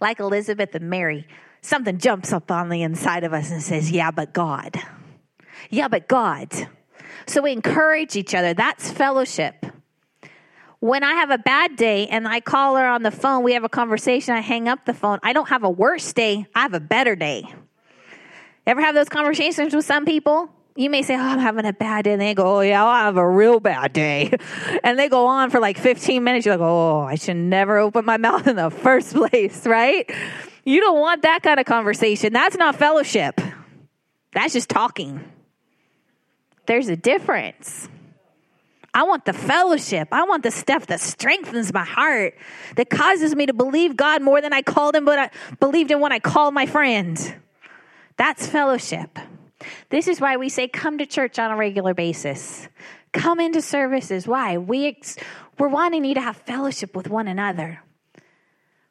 Like 0.00 0.21
Elizabeth 0.21 0.73
and 0.76 0.88
Mary, 0.88 1.26
something 1.62 1.99
jumps 1.99 2.33
up 2.33 2.52
on 2.52 2.69
the 2.69 2.83
inside 2.83 3.25
of 3.25 3.33
us 3.33 3.50
and 3.50 3.61
says, 3.61 3.90
Yeah, 3.90 4.12
but 4.12 4.33
God. 4.33 4.81
Yeah, 5.69 5.88
but 5.88 6.07
God. 6.07 6.52
So 7.26 7.43
we 7.43 7.50
encourage 7.50 8.14
each 8.14 8.37
other. 8.37 8.54
That's 8.54 8.88
fellowship. 8.93 9.66
When 10.78 11.02
I 11.02 11.14
have 11.14 11.31
a 11.31 11.38
bad 11.38 11.75
day 11.75 12.07
and 12.07 12.28
I 12.28 12.38
call 12.38 12.76
her 12.76 12.87
on 12.87 13.02
the 13.02 13.11
phone, 13.11 13.43
we 13.43 13.54
have 13.54 13.64
a 13.64 13.69
conversation, 13.69 14.33
I 14.33 14.43
hang 14.43 14.69
up 14.69 14.85
the 14.85 14.95
phone. 14.95 15.19
I 15.25 15.33
don't 15.33 15.49
have 15.49 15.64
a 15.64 15.71
worse 15.71 16.12
day, 16.12 16.47
I 16.54 16.61
have 16.61 16.75
a 16.75 16.78
better 16.78 17.16
day. 17.16 17.52
Ever 18.64 18.81
have 18.81 18.95
those 18.95 19.09
conversations 19.09 19.75
with 19.75 19.85
some 19.85 20.04
people? 20.04 20.53
You 20.76 20.90
may 20.90 21.02
say, 21.02 21.14
Oh, 21.14 21.21
I'm 21.21 21.38
having 21.38 21.66
a 21.66 21.73
bad 21.73 22.04
day. 22.04 22.12
And 22.12 22.21
they 22.21 22.35
go, 22.35 22.59
Oh, 22.59 22.61
yeah, 22.61 22.85
i 22.85 23.04
have 23.04 23.16
a 23.16 23.28
real 23.28 23.61
bad 23.61 23.93
day. 23.93 24.37
And 24.83 24.99
they 24.99 25.09
go 25.09 25.26
on 25.26 25.50
for 25.50 25.61
like 25.61 25.78
15 25.78 26.23
minutes. 26.23 26.47
You're 26.47 26.57
like, 26.57 26.66
Oh, 26.66 27.00
I 27.00 27.14
should 27.14 27.37
never 27.37 27.78
open 27.78 28.04
my 28.04 28.16
mouth 28.19 28.47
in 28.47 28.57
the 28.57 28.71
first 28.71 29.14
place, 29.14 29.66
right? 29.66 30.11
You 30.64 30.81
don't 30.81 30.99
want 30.99 31.23
that 31.23 31.43
kind 31.43 31.61
of 31.61 31.66
conversation. 31.66 32.33
That's 32.33 32.57
not 32.57 32.76
fellowship, 32.76 33.40
that's 34.33 34.52
just 34.52 34.69
talking. 34.69 35.21
There's 36.66 36.88
a 36.88 36.97
difference. 36.97 37.88
I 38.95 39.02
want 39.02 39.25
the 39.25 39.33
fellowship. 39.33 40.09
I 40.12 40.23
want 40.23 40.45
the 40.45 40.52
stuff 40.52 40.87
that 40.87 41.00
strengthens 41.00 41.75
my 41.75 41.85
heart, 41.85 42.38
that 42.76 42.88
causes 42.88 43.35
me 43.35 43.47
to 43.47 43.52
believe 43.52 43.97
God 43.97 44.23
more 44.23 44.40
than 44.40 44.52
I 44.52 44.62
called 44.62 44.95
him, 44.95 45.04
but 45.04 45.19
I 45.19 45.31
believed 45.59 45.90
in 45.90 46.00
when 46.00 46.12
I 46.12 46.21
called 46.21 46.54
my 46.54 46.64
friend. 46.64 47.35
That's 48.16 48.47
fellowship. 48.47 49.19
This 49.90 50.09
is 50.09 50.21
why 50.21 50.37
we 50.37 50.49
say 50.49 50.68
come 50.68 50.99
to 50.99 51.06
church 51.06 51.38
on 51.38 51.50
a 51.50 51.56
regular 51.56 51.94
basis. 51.94 52.68
Come 53.12 53.40
into 53.40 53.62
services. 53.62 54.26
Why? 54.26 54.59
We 54.59 54.88
ex- 54.88 55.16
we're 55.59 55.68
wanting 55.68 56.04
you 56.04 56.14
to 56.14 56.21
have 56.21 56.37
fellowship 56.37 56.97
with 56.97 57.09
one 57.09 57.28
another. 57.28 57.80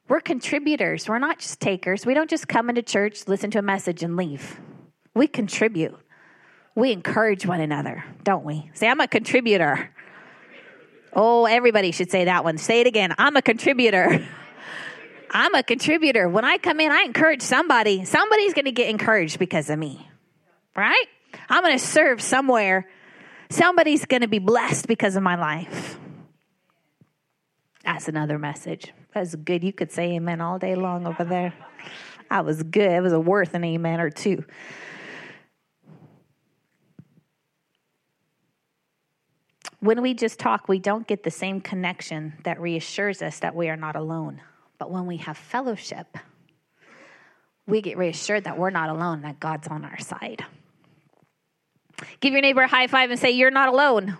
We're 0.07 0.21
contributors. 0.21 1.07
We're 1.07 1.19
not 1.19 1.39
just 1.39 1.59
takers. 1.59 2.05
We 2.05 2.13
don't 2.13 2.29
just 2.29 2.47
come 2.47 2.69
into 2.69 2.81
church, 2.81 3.27
listen 3.27 3.51
to 3.51 3.59
a 3.59 3.63
message, 3.63 4.03
and 4.03 4.15
leave. 4.15 4.59
We 5.13 5.27
contribute. 5.27 5.95
We 6.75 6.91
encourage 6.91 7.45
one 7.45 7.61
another, 7.61 8.03
don't 8.23 8.43
we? 8.43 8.69
Say, 8.73 8.87
I'm 8.87 8.99
a 8.99 9.07
contributor. 9.07 9.93
Oh, 11.15 11.45
everybody 11.45 11.91
should 11.91 12.09
say 12.09 12.25
that 12.25 12.43
one. 12.43 12.57
Say 12.57 12.81
it 12.81 12.87
again. 12.87 13.13
I'm 13.17 13.35
a 13.35 13.41
contributor. 13.41 14.27
I'm 15.31 15.53
a 15.55 15.63
contributor. 15.63 16.29
When 16.29 16.45
I 16.45 16.57
come 16.57 16.79
in, 16.79 16.91
I 16.91 17.03
encourage 17.03 17.41
somebody. 17.41 18.05
Somebody's 18.05 18.53
going 18.53 18.65
to 18.65 18.71
get 18.71 18.89
encouraged 18.89 19.39
because 19.39 19.69
of 19.69 19.79
me, 19.79 20.07
right? 20.75 21.05
I'm 21.49 21.63
going 21.63 21.77
to 21.77 21.83
serve 21.83 22.21
somewhere. 22.21 22.87
Somebody's 23.49 24.05
going 24.05 24.21
to 24.21 24.27
be 24.27 24.39
blessed 24.39 24.87
because 24.87 25.15
of 25.15 25.23
my 25.23 25.35
life. 25.35 25.97
That's 27.83 28.07
another 28.07 28.39
message. 28.39 28.93
That's 29.13 29.35
good. 29.35 29.63
You 29.63 29.73
could 29.73 29.91
say 29.91 30.13
amen 30.13 30.41
all 30.41 30.57
day 30.57 30.75
long 30.75 31.05
over 31.05 31.23
there. 31.23 31.53
I 32.31 32.41
was 32.41 32.63
good. 32.63 32.91
It 32.91 33.01
was 33.01 33.13
a 33.13 33.19
worth 33.19 33.53
an 33.53 33.63
amen 33.63 33.99
or 33.99 34.09
two. 34.09 34.43
When 39.79 40.01
we 40.01 40.13
just 40.13 40.39
talk, 40.39 40.69
we 40.69 40.79
don't 40.79 41.05
get 41.05 41.23
the 41.23 41.31
same 41.31 41.59
connection 41.59 42.35
that 42.45 42.61
reassures 42.61 43.21
us 43.21 43.39
that 43.39 43.53
we 43.53 43.67
are 43.67 43.75
not 43.75 43.97
alone. 43.97 44.41
But 44.77 44.89
when 44.89 45.05
we 45.05 45.17
have 45.17 45.37
fellowship, 45.37 46.17
we 47.67 47.81
get 47.81 47.97
reassured 47.97 48.45
that 48.45 48.57
we're 48.57 48.69
not 48.69 48.89
alone, 48.89 49.21
that 49.23 49.41
God's 49.41 49.67
on 49.67 49.83
our 49.83 49.99
side. 49.99 50.45
Give 52.19 52.33
your 52.33 52.41
neighbor 52.41 52.61
a 52.61 52.67
high 52.67 52.87
five 52.87 53.11
and 53.11 53.19
say, 53.19 53.31
You're 53.31 53.51
not 53.51 53.69
alone. 53.69 54.17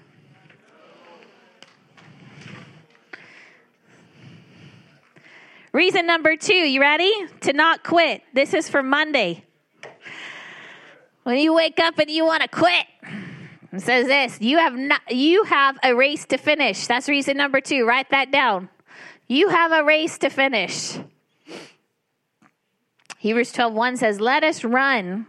Reason 5.74 6.06
number 6.06 6.36
two, 6.38 6.54
you 6.54 6.80
ready? 6.80 7.12
To 7.42 7.54
not 7.54 7.84
quit. 7.84 8.22
This 8.32 8.54
is 8.54 8.70
for 8.70 8.84
Monday. 8.84 9.44
When 11.24 11.40
you 11.40 11.54
wake 11.54 11.80
up 11.80 11.98
and 11.98 12.12
you 12.12 12.26
want 12.26 12.44
to 12.44 12.48
quit, 12.48 12.86
it 13.72 13.82
says 13.82 14.06
this 14.06 14.40
you 14.40 14.60
have 14.60 14.76
not, 14.76 15.02
you 15.10 15.46
have 15.46 15.80
a 15.84 15.96
race 15.96 16.26
to 16.26 16.38
finish. 16.38 16.86
That's 16.86 17.10
reason 17.10 17.38
number 17.38 17.60
two. 17.60 17.86
Write 17.86 18.12
that 18.12 18.32
down. 18.32 18.70
You 19.28 19.50
have 19.50 19.72
a 19.72 19.84
race 19.84 20.18
to 20.20 20.30
finish. 20.30 21.00
Hebrews 23.18 23.52
12 23.54 23.74
1 23.74 23.98
says, 23.98 24.20
Let 24.20 24.44
us 24.44 24.64
run. 24.64 25.26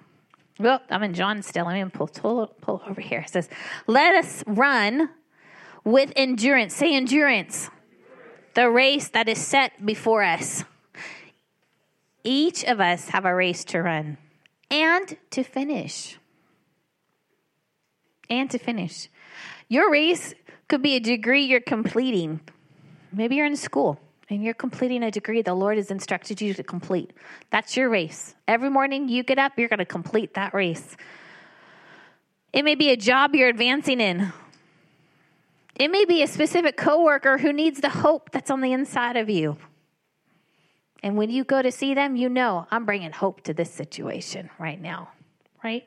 Well, 0.59 0.81
I'm 0.89 1.03
in 1.03 1.15
John 1.15 1.43
still. 1.43 1.67
Let 1.67 1.83
me 1.83 1.91
pull, 1.91 2.09
pull, 2.09 2.47
pull 2.61 2.83
over 2.87 3.01
here. 3.01 3.21
It 3.21 3.31
says, 3.31 3.49
Let 3.87 4.15
us 4.15 4.45
run 4.47 5.11
with 5.85 6.13
endurance. 6.17 6.75
Say 6.75 6.95
endurance. 6.95 7.71
The 8.55 8.71
race 8.71 9.09
that 9.09 9.29
is 9.29 9.39
set 9.39 9.85
before 9.85 10.23
us. 10.23 10.65
Each 12.23 12.65
of 12.65 12.81
us 12.81 13.09
have 13.09 13.25
a 13.25 13.35
race 13.35 13.65
to 13.67 13.83
run 13.83 14.17
and 14.71 15.17
to 15.31 15.43
finish. 15.43 16.19
And 18.31 18.51
to 18.51 18.59
finish. 18.59 19.09
Your 19.69 19.91
race 19.91 20.35
could 20.69 20.83
be 20.83 20.95
a 20.95 21.01
degree 21.01 21.45
you're 21.45 21.61
completing 21.61 22.41
Maybe 23.15 23.37
you're 23.37 23.47
in 23.47 23.57
school 23.57 24.01
and 24.31 24.43
you're 24.43 24.55
completing 24.55 25.03
a 25.03 25.11
degree 25.11 25.43
the 25.43 25.55
Lord 25.55 25.77
has 25.77 25.91
instructed 25.91 26.41
you 26.41 26.55
to 26.55 26.63
complete. 26.63 27.13
That's 27.51 27.77
your 27.77 27.89
race. 27.89 28.35
Every 28.49 28.71
morning 28.71 29.09
you 29.09 29.23
get 29.23 29.39
up, 29.39 29.53
you're 29.59 29.69
going 29.69 29.79
to 29.79 29.85
complete 29.85 30.35
that 30.35 30.55
race. 30.55 30.97
It 32.53 32.65
may 32.65 32.75
be 32.75 32.91
a 32.91 32.97
job 32.97 33.35
you're 33.35 33.49
advancing 33.49 34.01
in. 34.01 34.33
It 35.75 35.91
may 35.91 36.05
be 36.05 36.23
a 36.23 36.27
specific 36.27 36.77
coworker 36.77 37.39
who 37.39 37.53
needs 37.53 37.81
the 37.81 37.89
hope 37.89 38.31
that's 38.31 38.51
on 38.51 38.61
the 38.61 38.73
inside 38.73 39.17
of 39.17 39.29
you. 39.29 39.57
And 41.03 41.17
when 41.17 41.31
you 41.31 41.45
go 41.45 41.61
to 41.61 41.71
see 41.71 41.95
them, 41.95 42.17
you 42.17 42.29
know, 42.29 42.67
I'm 42.71 42.87
bringing 42.87 43.13
hope 43.13 43.43
to 43.43 43.53
this 43.53 43.71
situation 43.71 44.49
right 44.59 44.81
now, 44.81 45.11
right? 45.63 45.87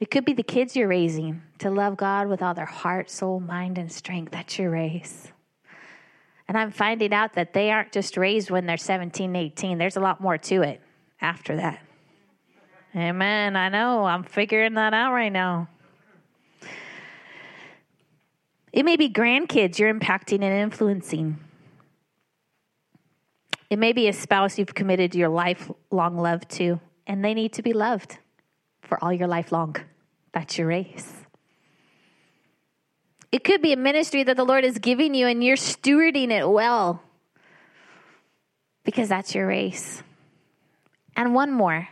It 0.00 0.10
could 0.10 0.24
be 0.24 0.32
the 0.32 0.42
kids 0.42 0.74
you're 0.74 0.88
raising 0.88 1.42
to 1.58 1.70
love 1.70 1.96
God 1.96 2.28
with 2.28 2.42
all 2.42 2.54
their 2.54 2.64
heart, 2.64 3.10
soul, 3.10 3.40
mind, 3.40 3.78
and 3.78 3.90
strength. 3.90 4.32
That's 4.32 4.58
your 4.58 4.70
race. 4.70 5.30
And 6.48 6.58
I'm 6.58 6.72
finding 6.72 7.12
out 7.12 7.34
that 7.34 7.54
they 7.54 7.70
aren't 7.70 7.92
just 7.92 8.16
raised 8.16 8.50
when 8.50 8.66
they're 8.66 8.76
17, 8.76 9.34
18. 9.34 9.78
There's 9.78 9.96
a 9.96 10.00
lot 10.00 10.20
more 10.20 10.36
to 10.36 10.62
it 10.62 10.80
after 11.20 11.56
that. 11.56 11.80
Amen. 12.94 13.56
I 13.56 13.68
know. 13.68 14.04
I'm 14.04 14.24
figuring 14.24 14.74
that 14.74 14.94
out 14.94 15.12
right 15.12 15.32
now. 15.32 15.68
It 18.72 18.84
may 18.84 18.96
be 18.96 19.08
grandkids 19.08 19.78
you're 19.78 19.92
impacting 19.92 20.42
and 20.42 20.52
influencing. 20.52 21.38
It 23.70 23.78
may 23.78 23.92
be 23.92 24.08
a 24.08 24.12
spouse 24.12 24.58
you've 24.58 24.74
committed 24.74 25.14
your 25.14 25.28
lifelong 25.28 26.18
love 26.18 26.46
to, 26.48 26.80
and 27.06 27.24
they 27.24 27.34
need 27.34 27.52
to 27.54 27.62
be 27.62 27.72
loved 27.72 28.18
for 28.84 29.02
all 29.02 29.12
your 29.12 29.28
life 29.28 29.52
long. 29.52 29.76
That's 30.32 30.58
your 30.58 30.68
race. 30.68 31.12
It 33.32 33.42
could 33.42 33.62
be 33.62 33.72
a 33.72 33.76
ministry 33.76 34.22
that 34.22 34.36
the 34.36 34.44
Lord 34.44 34.64
is 34.64 34.78
giving 34.78 35.14
you 35.14 35.26
and 35.26 35.42
you're 35.42 35.56
stewarding 35.56 36.30
it 36.30 36.48
well 36.48 37.02
because 38.84 39.08
that's 39.08 39.34
your 39.34 39.46
race. 39.46 40.02
And 41.16 41.34
one 41.34 41.52
more 41.52 41.88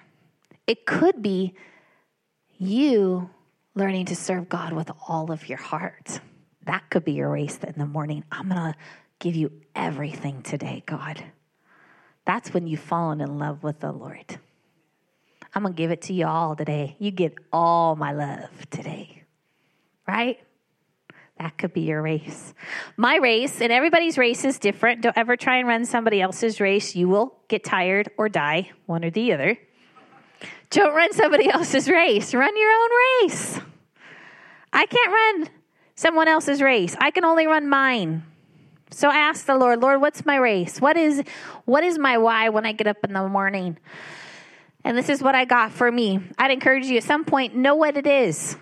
it 0.67 0.87
could 0.87 1.23
be 1.23 1.55
you 2.59 3.29
learning 3.75 4.07
to 4.07 4.17
serve 4.17 4.49
God 4.49 4.73
with 4.73 4.91
all 5.09 5.33
of 5.33 5.49
your 5.49 5.59
heart. 5.59 6.21
That 6.65 6.89
could 6.91 7.05
be 7.05 7.13
your 7.13 7.31
race 7.31 7.59
in 7.59 7.75
the 7.77 7.87
morning. 7.87 8.25
I'm 8.31 8.49
going 8.49 8.73
to 8.73 8.79
give 9.19 9.35
you 9.35 9.51
everything 9.75 10.43
today, 10.43 10.85
God. 10.87 11.25
That's 12.25 12.55
when 12.55 12.67
you've 12.67 12.81
fallen 12.81 13.21
in 13.21 13.39
love 13.39 13.65
with 13.65 13.81
the 13.81 13.91
Lord. 13.91 14.39
I'm 15.54 15.62
going 15.62 15.75
to 15.75 15.76
give 15.76 15.90
it 15.90 16.02
to 16.02 16.12
you 16.12 16.26
all 16.26 16.56
today. 16.56 16.97
You 16.99 17.11
get 17.11 17.35
all 17.52 17.94
my 17.97 18.12
love 18.12 18.71
today. 18.71 19.23
Right? 20.09 20.38
That 21.38 21.59
could 21.59 21.73
be 21.73 21.82
your 21.82 22.00
race. 22.00 22.54
My 22.97 23.16
race, 23.16 23.61
and 23.61 23.73
everybody's 23.73 24.16
race 24.16 24.44
is 24.44 24.59
different. 24.59 25.02
Don't 25.02 25.16
ever 25.16 25.37
try 25.37 25.56
and 25.56 25.68
run 25.68 25.85
somebody 25.85 26.21
else's 26.21 26.61
race. 26.61 26.94
You 26.94 27.09
will 27.09 27.37
get 27.49 27.64
tired 27.64 28.11
or 28.16 28.28
die, 28.28 28.71
one 28.87 29.04
or 29.04 29.11
the 29.11 29.32
other. 29.32 29.59
Don't 30.71 30.94
run 30.94 31.12
somebody 31.12 31.49
else's 31.49 31.88
race. 31.88 32.32
Run 32.32 32.56
your 32.56 32.71
own 32.71 32.88
race. 33.23 33.61
I 34.73 34.87
can't 34.87 35.12
run 35.12 35.49
someone 35.94 36.28
else's 36.28 36.62
race. 36.62 36.97
I 36.99 37.11
can 37.11 37.25
only 37.25 37.47
run 37.47 37.68
mine. 37.68 38.23
So 38.90 39.11
ask 39.11 39.47
the 39.47 39.56
Lord, 39.56 39.80
Lord, 39.80 40.00
what's 40.00 40.25
my 40.25 40.37
race? 40.37 40.80
What 40.80 40.97
is 40.97 41.23
what 41.64 41.82
is 41.85 41.99
my 41.99 42.18
why 42.18 42.50
when 42.50 42.66
I 42.66 42.73
get 42.73 42.87
up 42.87 42.99
in 43.04 43.12
the 43.12 43.28
morning? 43.28 43.78
And 44.85 44.99
this 44.99 45.09
is 45.09 45.23
what 45.23 45.35
I 45.35 45.45
got 45.45 45.73
for 45.73 45.91
me. 45.91 46.21
I'd 46.39 46.51
encourage 46.51 46.87
you 46.87 46.97
at 46.97 47.05
some 47.05 47.25
point, 47.25 47.55
know 47.55 47.77
what 47.77 47.97
it 47.97 48.07
is. 48.07 48.57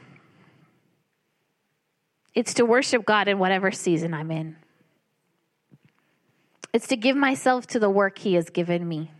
It's 2.34 2.54
to 2.54 2.64
worship 2.64 3.04
God 3.04 3.26
in 3.28 3.38
whatever 3.38 3.72
season 3.72 4.14
I'm 4.14 4.30
in. 4.30 4.56
It's 6.72 6.86
to 6.88 6.96
give 6.96 7.16
myself 7.16 7.66
to 7.68 7.78
the 7.78 7.90
work 7.90 8.18
He 8.18 8.34
has 8.34 8.50
given 8.50 8.86
me. 8.86 9.10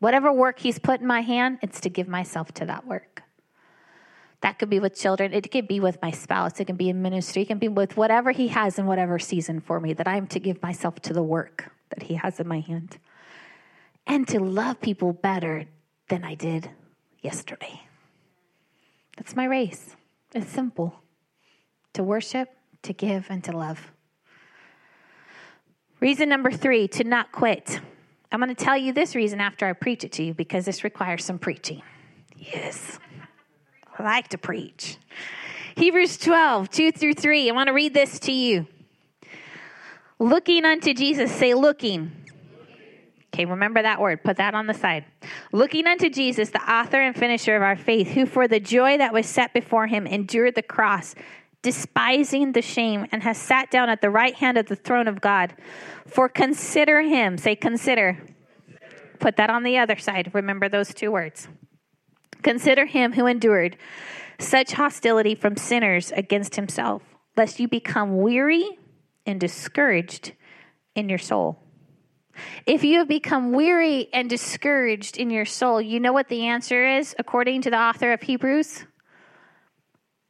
Whatever 0.00 0.32
work 0.32 0.58
He's 0.58 0.78
put 0.78 1.00
in 1.00 1.06
my 1.06 1.22
hand, 1.22 1.58
it's 1.62 1.80
to 1.80 1.88
give 1.88 2.08
myself 2.08 2.52
to 2.54 2.66
that 2.66 2.86
work. 2.86 3.22
That 4.42 4.58
could 4.58 4.68
be 4.68 4.80
with 4.80 4.96
children. 4.96 5.32
It 5.32 5.50
could 5.50 5.68
be 5.68 5.78
with 5.78 6.02
my 6.02 6.10
spouse. 6.10 6.58
It 6.58 6.64
can 6.64 6.76
be 6.76 6.88
in 6.88 7.00
ministry. 7.00 7.42
It 7.42 7.46
can 7.46 7.58
be 7.58 7.68
with 7.68 7.96
whatever 7.96 8.32
He 8.32 8.48
has 8.48 8.78
in 8.78 8.86
whatever 8.86 9.18
season 9.18 9.60
for 9.60 9.78
me, 9.80 9.92
that 9.94 10.08
I 10.08 10.16
am 10.16 10.26
to 10.28 10.40
give 10.40 10.60
myself 10.62 11.00
to 11.02 11.12
the 11.12 11.22
work 11.22 11.72
that 11.90 12.02
He 12.02 12.14
has 12.14 12.40
in 12.40 12.48
my 12.48 12.60
hand. 12.60 12.98
And 14.06 14.26
to 14.28 14.40
love 14.40 14.80
people 14.80 15.12
better 15.12 15.66
than 16.12 16.24
I 16.24 16.34
did 16.34 16.68
yesterday. 17.22 17.80
That's 19.16 19.34
my 19.34 19.46
race. 19.46 19.96
It's 20.34 20.50
simple 20.50 21.00
to 21.94 22.02
worship, 22.02 22.50
to 22.82 22.92
give, 22.92 23.28
and 23.30 23.42
to 23.44 23.56
love. 23.56 23.90
Reason 26.00 26.28
number 26.28 26.50
three 26.50 26.86
to 26.88 27.04
not 27.04 27.32
quit. 27.32 27.80
I'm 28.30 28.40
going 28.40 28.54
to 28.54 28.64
tell 28.64 28.76
you 28.76 28.92
this 28.92 29.14
reason 29.14 29.40
after 29.40 29.64
I 29.64 29.72
preach 29.72 30.04
it 30.04 30.12
to 30.12 30.22
you 30.22 30.34
because 30.34 30.66
this 30.66 30.84
requires 30.84 31.24
some 31.24 31.38
preaching. 31.38 31.80
Yes, 32.36 32.98
I 33.98 34.02
like 34.02 34.28
to 34.28 34.38
preach. 34.38 34.98
Hebrews 35.76 36.18
12, 36.18 36.68
2 36.68 36.92
through 36.92 37.14
3. 37.14 37.48
I 37.48 37.54
want 37.54 37.68
to 37.68 37.72
read 37.72 37.94
this 37.94 38.18
to 38.18 38.32
you. 38.32 38.66
Looking 40.18 40.66
unto 40.66 40.92
Jesus, 40.92 41.32
say, 41.32 41.54
looking. 41.54 42.21
Okay, 43.32 43.46
remember 43.46 43.80
that 43.80 43.98
word. 43.98 44.22
Put 44.22 44.36
that 44.36 44.54
on 44.54 44.66
the 44.66 44.74
side. 44.74 45.06
Looking 45.52 45.86
unto 45.86 46.10
Jesus, 46.10 46.50
the 46.50 46.70
author 46.70 47.00
and 47.00 47.16
finisher 47.16 47.56
of 47.56 47.62
our 47.62 47.76
faith, 47.76 48.08
who 48.08 48.26
for 48.26 48.46
the 48.46 48.60
joy 48.60 48.98
that 48.98 49.14
was 49.14 49.26
set 49.26 49.54
before 49.54 49.86
him 49.86 50.06
endured 50.06 50.54
the 50.54 50.62
cross, 50.62 51.14
despising 51.62 52.52
the 52.52 52.60
shame, 52.60 53.06
and 53.10 53.22
has 53.22 53.38
sat 53.38 53.70
down 53.70 53.88
at 53.88 54.02
the 54.02 54.10
right 54.10 54.34
hand 54.34 54.58
of 54.58 54.66
the 54.66 54.76
throne 54.76 55.08
of 55.08 55.22
God. 55.22 55.54
For 56.06 56.28
consider 56.28 57.00
him, 57.00 57.38
say, 57.38 57.56
consider. 57.56 58.18
Put 59.18 59.36
that 59.36 59.48
on 59.48 59.62
the 59.62 59.78
other 59.78 59.96
side. 59.96 60.30
Remember 60.34 60.68
those 60.68 60.92
two 60.92 61.10
words. 61.10 61.48
Consider 62.42 62.84
him 62.84 63.14
who 63.14 63.26
endured 63.26 63.78
such 64.38 64.72
hostility 64.72 65.34
from 65.34 65.56
sinners 65.56 66.12
against 66.14 66.56
himself, 66.56 67.02
lest 67.36 67.60
you 67.60 67.68
become 67.68 68.20
weary 68.20 68.78
and 69.24 69.40
discouraged 69.40 70.32
in 70.94 71.08
your 71.08 71.18
soul. 71.18 71.62
If 72.66 72.84
you 72.84 72.98
have 72.98 73.08
become 73.08 73.52
weary 73.52 74.08
and 74.12 74.28
discouraged 74.28 75.16
in 75.16 75.30
your 75.30 75.44
soul, 75.44 75.80
you 75.80 76.00
know 76.00 76.12
what 76.12 76.28
the 76.28 76.46
answer 76.46 76.86
is, 76.86 77.14
according 77.18 77.62
to 77.62 77.70
the 77.70 77.78
author 77.78 78.12
of 78.12 78.22
Hebrews? 78.22 78.84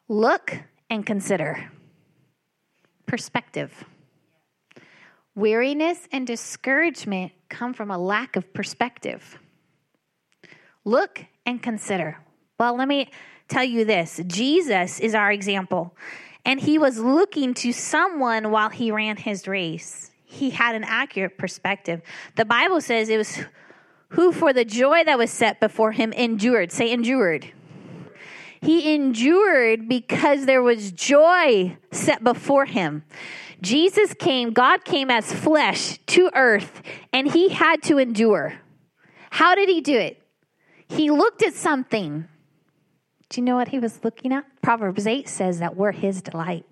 Look 0.09 0.59
and 0.90 1.04
consider. 1.06 1.71
Perspective. 3.06 3.85
Weariness 5.35 6.09
and 6.12 6.26
discouragement 6.26 7.32
come 7.49 7.73
from 7.73 7.90
a 7.90 7.99
lack 7.99 8.37
of 8.37 8.52
perspective. 8.52 9.38
Look 10.85 11.25
and 11.47 11.62
consider. 11.62 12.18
Well, 12.59 12.76
let 12.76 12.88
me 12.88 13.11
tell 13.49 13.64
you 13.64 13.85
this 13.85 14.21
Jesus 14.26 15.00
is 15.00 15.14
our 15.14 15.32
example, 15.32 15.97
and 16.44 16.61
he 16.61 16.78
was 16.78 16.99
looking 16.99 17.54
to 17.54 17.73
someone 17.73 18.50
while 18.50 18.68
he 18.68 18.90
ran 18.90 19.16
his 19.16 19.49
race. 19.49 20.12
He 20.33 20.49
had 20.49 20.75
an 20.75 20.85
accurate 20.85 21.37
perspective. 21.37 22.01
The 22.37 22.47
Bible 22.47 22.81
says 22.81 23.11
it 23.11 23.19
was 23.19 23.39
who, 24.09 24.33
for 24.33 24.55
the 24.55 24.65
joy 24.65 25.05
that 25.05 25.19
was 25.19 25.31
set 25.31 25.61
before 25.61 25.93
him, 25.93 26.12
endured. 26.12 26.73
Say, 26.73 26.91
endured. 26.91 27.53
He 28.62 28.95
endured 28.95 29.89
because 29.89 30.47
there 30.47 30.62
was 30.62 30.91
joy 30.93 31.77
set 31.91 32.25
before 32.25 32.65
him. 32.65 33.05
Jesus 33.61 34.15
came, 34.15 34.53
God 34.53 34.85
came 34.85 35.11
as 35.11 35.33
flesh 35.33 35.99
to 36.09 36.31
earth, 36.35 36.81
and 37.12 37.31
he 37.31 37.51
had 37.51 37.83
to 37.85 37.99
endure. 37.99 38.55
How 39.31 39.55
did 39.55 39.69
he 39.69 39.81
do 39.83 39.99
it? 39.99 40.23
He 40.89 41.11
looked 41.11 41.43
at 41.43 41.53
something. 41.53 42.27
Do 43.29 43.41
you 43.41 43.45
know 43.45 43.57
what 43.57 43.69
he 43.69 43.79
was 43.79 44.03
looking 44.03 44.33
at? 44.33 44.45
Proverbs 44.62 45.07
8 45.07 45.29
says 45.29 45.59
that 45.59 45.77
we're 45.77 45.93
his 45.93 46.23
delight. 46.23 46.65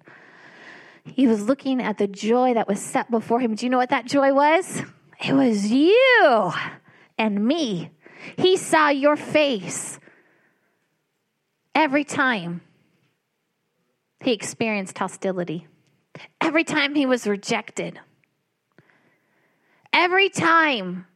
He 1.04 1.26
was 1.26 1.42
looking 1.42 1.80
at 1.80 1.98
the 1.98 2.06
joy 2.06 2.54
that 2.54 2.68
was 2.68 2.80
set 2.80 3.10
before 3.10 3.40
him. 3.40 3.54
Do 3.54 3.66
you 3.66 3.70
know 3.70 3.78
what 3.78 3.90
that 3.90 4.06
joy 4.06 4.32
was? 4.32 4.82
It 5.24 5.32
was 5.32 5.70
you 5.70 6.52
and 7.18 7.44
me. 7.44 7.90
He 8.36 8.56
saw 8.56 8.88
your 8.88 9.16
face 9.16 9.98
every 11.74 12.04
time 12.04 12.60
he 14.22 14.32
experienced 14.32 14.98
hostility, 14.98 15.66
every 16.40 16.64
time 16.64 16.94
he 16.94 17.06
was 17.06 17.26
rejected, 17.26 17.98
every 19.92 20.28
time 20.28 21.06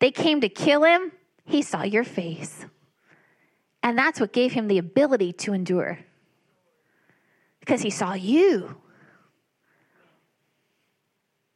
they 0.00 0.10
came 0.10 0.40
to 0.40 0.48
kill 0.48 0.82
him, 0.82 1.12
he 1.44 1.62
saw 1.62 1.82
your 1.82 2.04
face. 2.04 2.66
And 3.82 3.98
that's 3.98 4.20
what 4.20 4.32
gave 4.32 4.52
him 4.52 4.68
the 4.68 4.78
ability 4.78 5.32
to 5.34 5.52
endure. 5.52 5.98
Because 7.60 7.82
he 7.82 7.90
saw 7.90 8.14
you. 8.14 8.76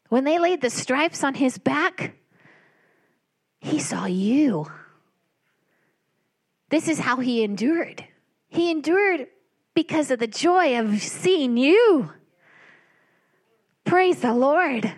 When 0.08 0.24
they 0.24 0.38
laid 0.38 0.60
the 0.60 0.70
stripes 0.70 1.24
on 1.24 1.34
his 1.34 1.58
back, 1.58 2.14
he 3.60 3.78
saw 3.80 4.06
you. 4.06 4.70
This 6.68 6.88
is 6.88 7.00
how 7.00 7.16
he 7.16 7.42
endured. 7.42 8.04
He 8.48 8.70
endured 8.70 9.28
because 9.74 10.10
of 10.10 10.18
the 10.18 10.26
joy 10.26 10.78
of 10.78 11.00
seeing 11.00 11.56
you. 11.56 12.10
Praise 13.84 14.20
the 14.20 14.34
Lord. 14.34 14.92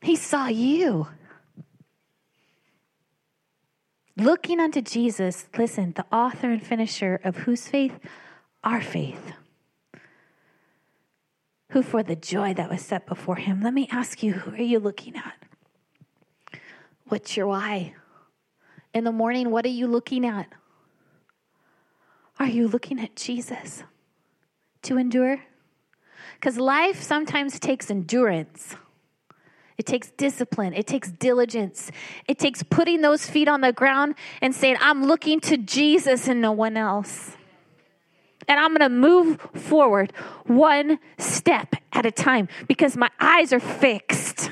He 0.00 0.16
saw 0.16 0.46
you. 0.46 1.08
Looking 4.16 4.60
unto 4.60 4.82
Jesus, 4.82 5.48
listen, 5.56 5.92
the 5.96 6.04
author 6.12 6.50
and 6.50 6.64
finisher 6.64 7.20
of 7.24 7.38
whose 7.38 7.68
faith? 7.68 7.98
Our 8.62 8.80
faith. 8.80 9.32
Who, 11.70 11.82
for 11.82 12.02
the 12.02 12.16
joy 12.16 12.54
that 12.54 12.68
was 12.68 12.82
set 12.82 13.06
before 13.06 13.36
him, 13.36 13.62
let 13.62 13.72
me 13.72 13.88
ask 13.92 14.22
you, 14.22 14.32
who 14.32 14.52
are 14.52 14.62
you 14.62 14.80
looking 14.80 15.16
at? 15.16 16.60
What's 17.06 17.36
your 17.36 17.46
why? 17.46 17.94
In 18.92 19.04
the 19.04 19.12
morning, 19.12 19.50
what 19.50 19.64
are 19.64 19.68
you 19.68 19.86
looking 19.86 20.24
at? 20.26 20.46
Are 22.38 22.48
you 22.48 22.66
looking 22.66 22.98
at 22.98 23.14
Jesus 23.14 23.84
to 24.82 24.96
endure? 24.96 25.42
Because 26.34 26.56
life 26.56 27.02
sometimes 27.02 27.60
takes 27.60 27.90
endurance. 27.90 28.74
It 29.78 29.86
takes 29.86 30.10
discipline. 30.10 30.74
It 30.74 30.86
takes 30.86 31.10
diligence. 31.10 31.90
It 32.26 32.38
takes 32.38 32.62
putting 32.62 33.00
those 33.00 33.28
feet 33.28 33.48
on 33.48 33.60
the 33.60 33.72
ground 33.72 34.14
and 34.42 34.54
saying, 34.54 34.76
I'm 34.80 35.04
looking 35.04 35.38
to 35.40 35.56
Jesus 35.56 36.28
and 36.28 36.40
no 36.40 36.52
one 36.52 36.76
else. 36.76 37.36
And 38.50 38.58
I'm 38.58 38.76
going 38.76 38.80
to 38.80 38.88
move 38.88 39.40
forward 39.54 40.12
one 40.44 40.98
step 41.18 41.76
at 41.92 42.04
a 42.04 42.10
time 42.10 42.48
because 42.66 42.96
my 42.96 43.08
eyes 43.20 43.52
are 43.52 43.60
fixed. 43.60 44.50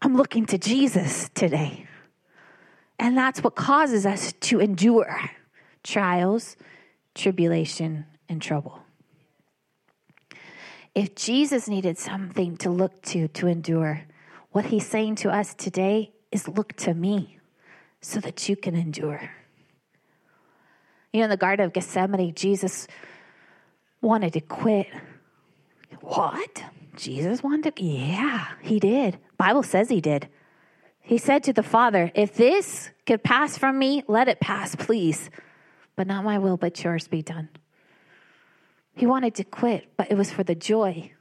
I'm 0.00 0.16
looking 0.16 0.46
to 0.46 0.56
Jesus 0.56 1.28
today. 1.34 1.88
And 3.00 3.18
that's 3.18 3.42
what 3.42 3.56
causes 3.56 4.06
us 4.06 4.32
to 4.42 4.60
endure 4.60 5.20
trials, 5.82 6.56
tribulation, 7.16 8.06
and 8.28 8.40
trouble. 8.40 8.78
If 10.94 11.16
Jesus 11.16 11.66
needed 11.66 11.98
something 11.98 12.56
to 12.58 12.70
look 12.70 13.02
to 13.06 13.26
to 13.26 13.48
endure, 13.48 14.02
what 14.52 14.66
he's 14.66 14.86
saying 14.86 15.16
to 15.16 15.30
us 15.30 15.52
today 15.52 16.12
is 16.30 16.46
look 16.46 16.74
to 16.74 16.94
me 16.94 17.40
so 18.00 18.20
that 18.20 18.48
you 18.48 18.54
can 18.54 18.76
endure. 18.76 19.32
You 21.12 21.20
know, 21.20 21.24
in 21.24 21.30
the 21.30 21.36
Garden 21.36 21.66
of 21.66 21.72
Gethsemane, 21.72 22.34
Jesus 22.34 22.86
wanted 24.00 24.32
to 24.34 24.40
quit. 24.40 24.86
What? 26.00 26.64
Jesus 26.96 27.42
wanted 27.42 27.76
to? 27.76 27.82
Yeah, 27.82 28.46
he 28.60 28.78
did. 28.78 29.18
Bible 29.36 29.62
says 29.62 29.88
he 29.88 30.00
did. 30.00 30.28
He 31.00 31.18
said 31.18 31.42
to 31.44 31.52
the 31.52 31.62
Father, 31.62 32.12
If 32.14 32.34
this 32.34 32.90
could 33.06 33.24
pass 33.24 33.58
from 33.58 33.78
me, 33.78 34.04
let 34.06 34.28
it 34.28 34.38
pass, 34.40 34.76
please. 34.76 35.30
But 35.96 36.06
not 36.06 36.24
my 36.24 36.38
will, 36.38 36.56
but 36.56 36.82
yours 36.82 37.08
be 37.08 37.22
done. 37.22 37.48
He 38.94 39.06
wanted 39.06 39.34
to 39.36 39.44
quit, 39.44 39.88
but 39.96 40.10
it 40.10 40.16
was 40.16 40.30
for 40.30 40.44
the 40.44 40.54
joy. 40.54 41.12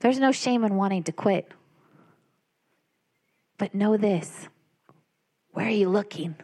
There's 0.00 0.18
no 0.18 0.32
shame 0.32 0.64
in 0.64 0.74
wanting 0.74 1.04
to 1.04 1.12
quit. 1.12 1.50
But 3.58 3.74
know 3.74 3.96
this 3.96 4.48
where 5.52 5.66
are 5.66 5.70
you 5.70 5.88
looking? 5.88 6.36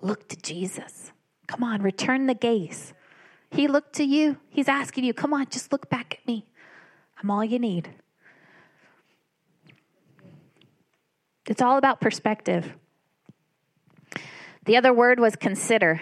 Look 0.00 0.28
to 0.28 0.36
Jesus. 0.36 1.11
Come 1.52 1.64
on, 1.64 1.82
return 1.82 2.28
the 2.28 2.34
gaze. 2.34 2.94
He 3.50 3.68
looked 3.68 3.96
to 3.96 4.04
you. 4.04 4.38
He's 4.48 4.68
asking 4.68 5.04
you, 5.04 5.12
come 5.12 5.34
on, 5.34 5.44
just 5.50 5.70
look 5.70 5.90
back 5.90 6.18
at 6.18 6.26
me. 6.26 6.46
I'm 7.22 7.30
all 7.30 7.44
you 7.44 7.58
need. 7.58 7.90
It's 11.46 11.60
all 11.60 11.76
about 11.76 12.00
perspective. 12.00 12.72
The 14.64 14.78
other 14.78 14.94
word 14.94 15.20
was 15.20 15.36
consider. 15.36 16.00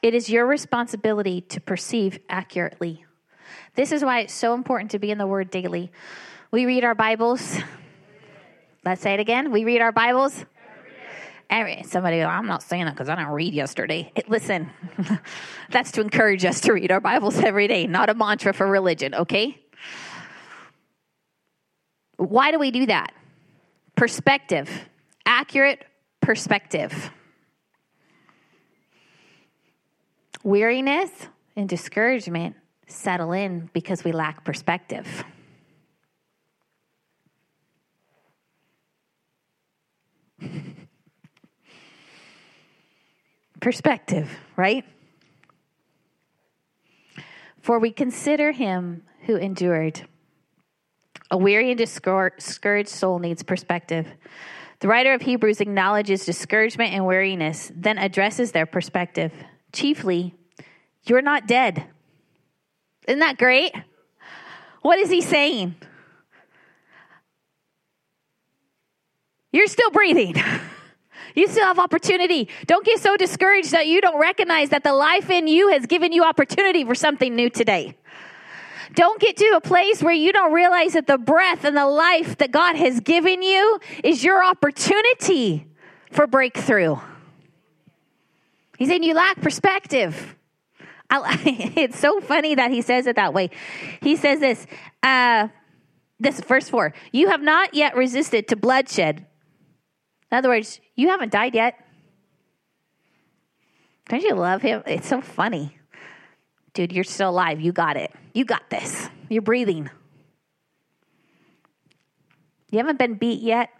It 0.00 0.14
is 0.14 0.30
your 0.30 0.46
responsibility 0.46 1.42
to 1.42 1.60
perceive 1.60 2.20
accurately. 2.30 3.04
This 3.74 3.92
is 3.92 4.02
why 4.02 4.20
it's 4.20 4.32
so 4.32 4.54
important 4.54 4.92
to 4.92 4.98
be 4.98 5.10
in 5.10 5.18
the 5.18 5.26
Word 5.26 5.50
daily. 5.50 5.92
We 6.50 6.64
read 6.64 6.84
our 6.84 6.94
Bibles. 6.94 7.58
Let's 8.82 9.02
say 9.02 9.12
it 9.12 9.20
again. 9.20 9.52
We 9.52 9.66
read 9.66 9.82
our 9.82 9.92
Bibles. 9.92 10.46
Every, 11.50 11.82
somebody, 11.82 12.22
I'm 12.22 12.46
not 12.46 12.62
saying 12.62 12.84
that 12.84 12.94
because 12.94 13.08
I 13.08 13.16
didn't 13.16 13.32
read 13.32 13.52
yesterday. 13.52 14.12
It, 14.14 14.30
listen, 14.30 14.70
that's 15.70 15.90
to 15.92 16.00
encourage 16.00 16.44
us 16.44 16.60
to 16.60 16.72
read 16.72 16.92
our 16.92 17.00
Bibles 17.00 17.40
every 17.40 17.66
day, 17.66 17.88
not 17.88 18.08
a 18.08 18.14
mantra 18.14 18.54
for 18.54 18.68
religion, 18.68 19.14
okay? 19.16 19.60
Why 22.18 22.52
do 22.52 22.60
we 22.60 22.70
do 22.70 22.86
that? 22.86 23.12
Perspective, 23.96 24.70
accurate 25.26 25.84
perspective. 26.20 27.10
Weariness 30.44 31.10
and 31.56 31.68
discouragement 31.68 32.54
settle 32.86 33.32
in 33.32 33.70
because 33.72 34.04
we 34.04 34.12
lack 34.12 34.44
perspective. 34.44 35.24
perspective, 43.60 44.30
right? 44.56 44.84
For 47.60 47.78
we 47.78 47.92
consider 47.92 48.52
him 48.52 49.02
who 49.26 49.36
endured. 49.36 50.06
A 51.30 51.36
weary 51.36 51.70
and 51.70 51.78
discouraged 51.78 52.88
soul 52.88 53.18
needs 53.18 53.42
perspective. 53.42 54.06
The 54.80 54.88
writer 54.88 55.12
of 55.12 55.22
Hebrews 55.22 55.60
acknowledges 55.60 56.24
discouragement 56.24 56.94
and 56.94 57.06
weariness, 57.06 57.70
then 57.74 57.98
addresses 57.98 58.52
their 58.52 58.66
perspective. 58.66 59.32
Chiefly, 59.72 60.34
you're 61.04 61.22
not 61.22 61.46
dead. 61.46 61.86
Isn't 63.06 63.20
that 63.20 63.38
great? 63.38 63.72
What 64.82 64.98
is 64.98 65.10
he 65.10 65.20
saying? 65.20 65.74
You're 69.52 69.66
still 69.66 69.90
breathing. 69.90 70.34
You 71.34 71.48
still 71.48 71.64
have 71.64 71.78
opportunity. 71.78 72.48
Don't 72.66 72.84
get 72.84 73.00
so 73.00 73.16
discouraged 73.16 73.70
that 73.72 73.86
you 73.86 74.00
don't 74.00 74.20
recognize 74.20 74.70
that 74.70 74.84
the 74.84 74.92
life 74.92 75.30
in 75.30 75.46
you 75.46 75.68
has 75.68 75.86
given 75.86 76.12
you 76.12 76.24
opportunity 76.24 76.84
for 76.84 76.94
something 76.94 77.34
new 77.34 77.50
today. 77.50 77.96
Don't 78.94 79.20
get 79.20 79.36
to 79.36 79.44
a 79.56 79.60
place 79.60 80.02
where 80.02 80.12
you 80.12 80.32
don't 80.32 80.52
realize 80.52 80.94
that 80.94 81.06
the 81.06 81.18
breath 81.18 81.64
and 81.64 81.76
the 81.76 81.86
life 81.86 82.38
that 82.38 82.50
God 82.50 82.76
has 82.76 83.00
given 83.00 83.42
you 83.42 83.78
is 84.02 84.24
your 84.24 84.44
opportunity 84.44 85.66
for 86.10 86.26
breakthrough. 86.26 86.96
He's 88.78 88.88
saying 88.88 89.02
you 89.02 89.14
lack 89.14 89.40
perspective. 89.40 90.36
I, 91.08 91.40
it's 91.76 91.98
so 91.98 92.20
funny 92.20 92.54
that 92.54 92.70
he 92.70 92.82
says 92.82 93.06
it 93.06 93.16
that 93.16 93.34
way. 93.34 93.50
He 94.00 94.16
says 94.16 94.40
this, 94.40 94.66
uh, 95.02 95.48
this 96.18 96.40
verse 96.40 96.68
four. 96.68 96.92
You 97.12 97.28
have 97.28 97.42
not 97.42 97.74
yet 97.74 97.96
resisted 97.96 98.48
to 98.48 98.56
bloodshed. 98.56 99.26
In 100.30 100.38
other 100.38 100.48
words, 100.48 100.80
you 100.94 101.08
haven't 101.08 101.32
died 101.32 101.54
yet. 101.54 101.84
Don't 104.08 104.22
you 104.22 104.34
love 104.34 104.62
him? 104.62 104.82
It's 104.86 105.08
so 105.08 105.20
funny. 105.20 105.76
Dude, 106.72 106.92
you're 106.92 107.04
still 107.04 107.30
alive. 107.30 107.60
You 107.60 107.72
got 107.72 107.96
it. 107.96 108.12
You 108.32 108.44
got 108.44 108.70
this. 108.70 109.08
You're 109.28 109.42
breathing. 109.42 109.90
You 112.70 112.78
haven't 112.78 112.98
been 112.98 113.14
beat 113.14 113.40
yet. 113.40 113.70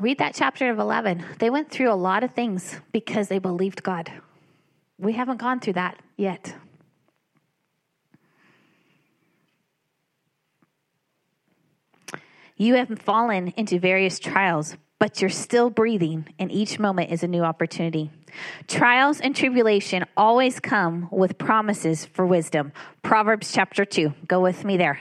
Read 0.00 0.18
that 0.18 0.34
chapter 0.34 0.70
of 0.70 0.78
11. 0.78 1.24
They 1.38 1.50
went 1.50 1.70
through 1.70 1.90
a 1.90 1.94
lot 1.94 2.22
of 2.22 2.32
things 2.32 2.80
because 2.92 3.28
they 3.28 3.38
believed 3.38 3.82
God. 3.82 4.10
We 4.98 5.12
haven't 5.12 5.38
gone 5.38 5.60
through 5.60 5.74
that 5.74 5.98
yet. 6.16 6.54
You 12.60 12.74
have 12.74 12.98
fallen 12.98 13.54
into 13.56 13.78
various 13.78 14.18
trials, 14.18 14.76
but 14.98 15.20
you're 15.20 15.30
still 15.30 15.70
breathing, 15.70 16.26
and 16.40 16.50
each 16.50 16.80
moment 16.80 17.12
is 17.12 17.22
a 17.22 17.28
new 17.28 17.42
opportunity. 17.42 18.10
Trials 18.66 19.20
and 19.20 19.34
tribulation 19.34 20.04
always 20.16 20.58
come 20.58 21.08
with 21.12 21.38
promises 21.38 22.04
for 22.04 22.26
wisdom. 22.26 22.72
Proverbs 23.02 23.52
chapter 23.52 23.84
2. 23.84 24.12
Go 24.26 24.40
with 24.40 24.64
me 24.64 24.76
there. 24.76 24.98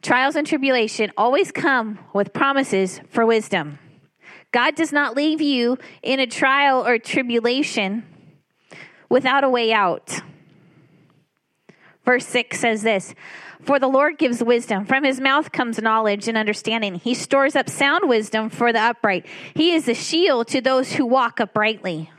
Trials 0.00 0.34
and 0.34 0.46
tribulation 0.46 1.12
always 1.14 1.52
come 1.52 1.98
with 2.14 2.32
promises 2.32 3.02
for 3.10 3.26
wisdom. 3.26 3.78
God 4.50 4.74
does 4.74 4.90
not 4.90 5.14
leave 5.14 5.42
you 5.42 5.76
in 6.02 6.20
a 6.20 6.26
trial 6.26 6.86
or 6.86 6.98
tribulation 6.98 8.02
without 9.10 9.44
a 9.44 9.50
way 9.50 9.74
out. 9.74 10.20
Verse 12.06 12.26
6 12.26 12.58
says 12.58 12.82
this 12.82 13.14
For 13.68 13.78
the 13.78 13.86
Lord 13.86 14.16
gives 14.16 14.42
wisdom. 14.42 14.86
From 14.86 15.04
his 15.04 15.20
mouth 15.20 15.52
comes 15.52 15.78
knowledge 15.78 16.26
and 16.26 16.38
understanding. 16.38 16.94
He 16.94 17.12
stores 17.12 17.54
up 17.54 17.68
sound 17.68 18.08
wisdom 18.08 18.48
for 18.48 18.72
the 18.72 18.80
upright. 18.80 19.26
He 19.52 19.74
is 19.74 19.86
a 19.88 19.94
shield 19.94 20.48
to 20.48 20.62
those 20.62 20.94
who 20.94 21.04
walk 21.04 21.38
uprightly. 21.38 22.10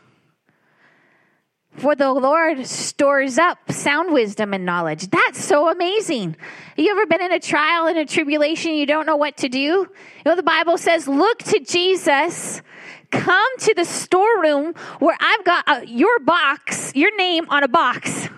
For 1.71 1.95
the 1.95 2.11
Lord 2.11 2.67
stores 2.67 3.39
up 3.39 3.57
sound 3.71 4.13
wisdom 4.13 4.53
and 4.53 4.63
knowledge. 4.63 5.07
That's 5.07 5.43
so 5.43 5.71
amazing. 5.71 6.35
You 6.77 6.91
ever 6.91 7.07
been 7.07 7.23
in 7.23 7.31
a 7.31 7.39
trial 7.39 7.87
and 7.87 7.97
a 7.97 8.05
tribulation, 8.05 8.75
you 8.75 8.85
don't 8.85 9.07
know 9.07 9.17
what 9.17 9.37
to 9.37 9.49
do? 9.49 9.57
You 9.57 9.87
know, 10.27 10.35
the 10.35 10.43
Bible 10.43 10.77
says, 10.77 11.07
look 11.07 11.39
to 11.39 11.59
Jesus 11.61 12.61
come 13.09 13.57
to 13.57 13.73
the 13.73 13.85
storeroom 13.85 14.75
where 14.99 15.17
I've 15.19 15.43
got 15.43 15.63
a, 15.67 15.87
your 15.87 16.19
box, 16.19 16.95
your 16.95 17.17
name 17.17 17.49
on 17.49 17.63
a 17.63 17.67
box. 17.67 18.29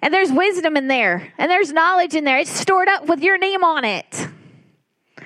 And 0.00 0.14
there's 0.14 0.30
wisdom 0.30 0.76
in 0.76 0.88
there, 0.88 1.32
and 1.38 1.50
there's 1.50 1.72
knowledge 1.72 2.14
in 2.14 2.24
there. 2.24 2.38
It's 2.38 2.50
stored 2.50 2.88
up 2.88 3.06
with 3.06 3.20
your 3.20 3.36
name 3.36 3.64
on 3.64 3.84
it. 3.84 4.28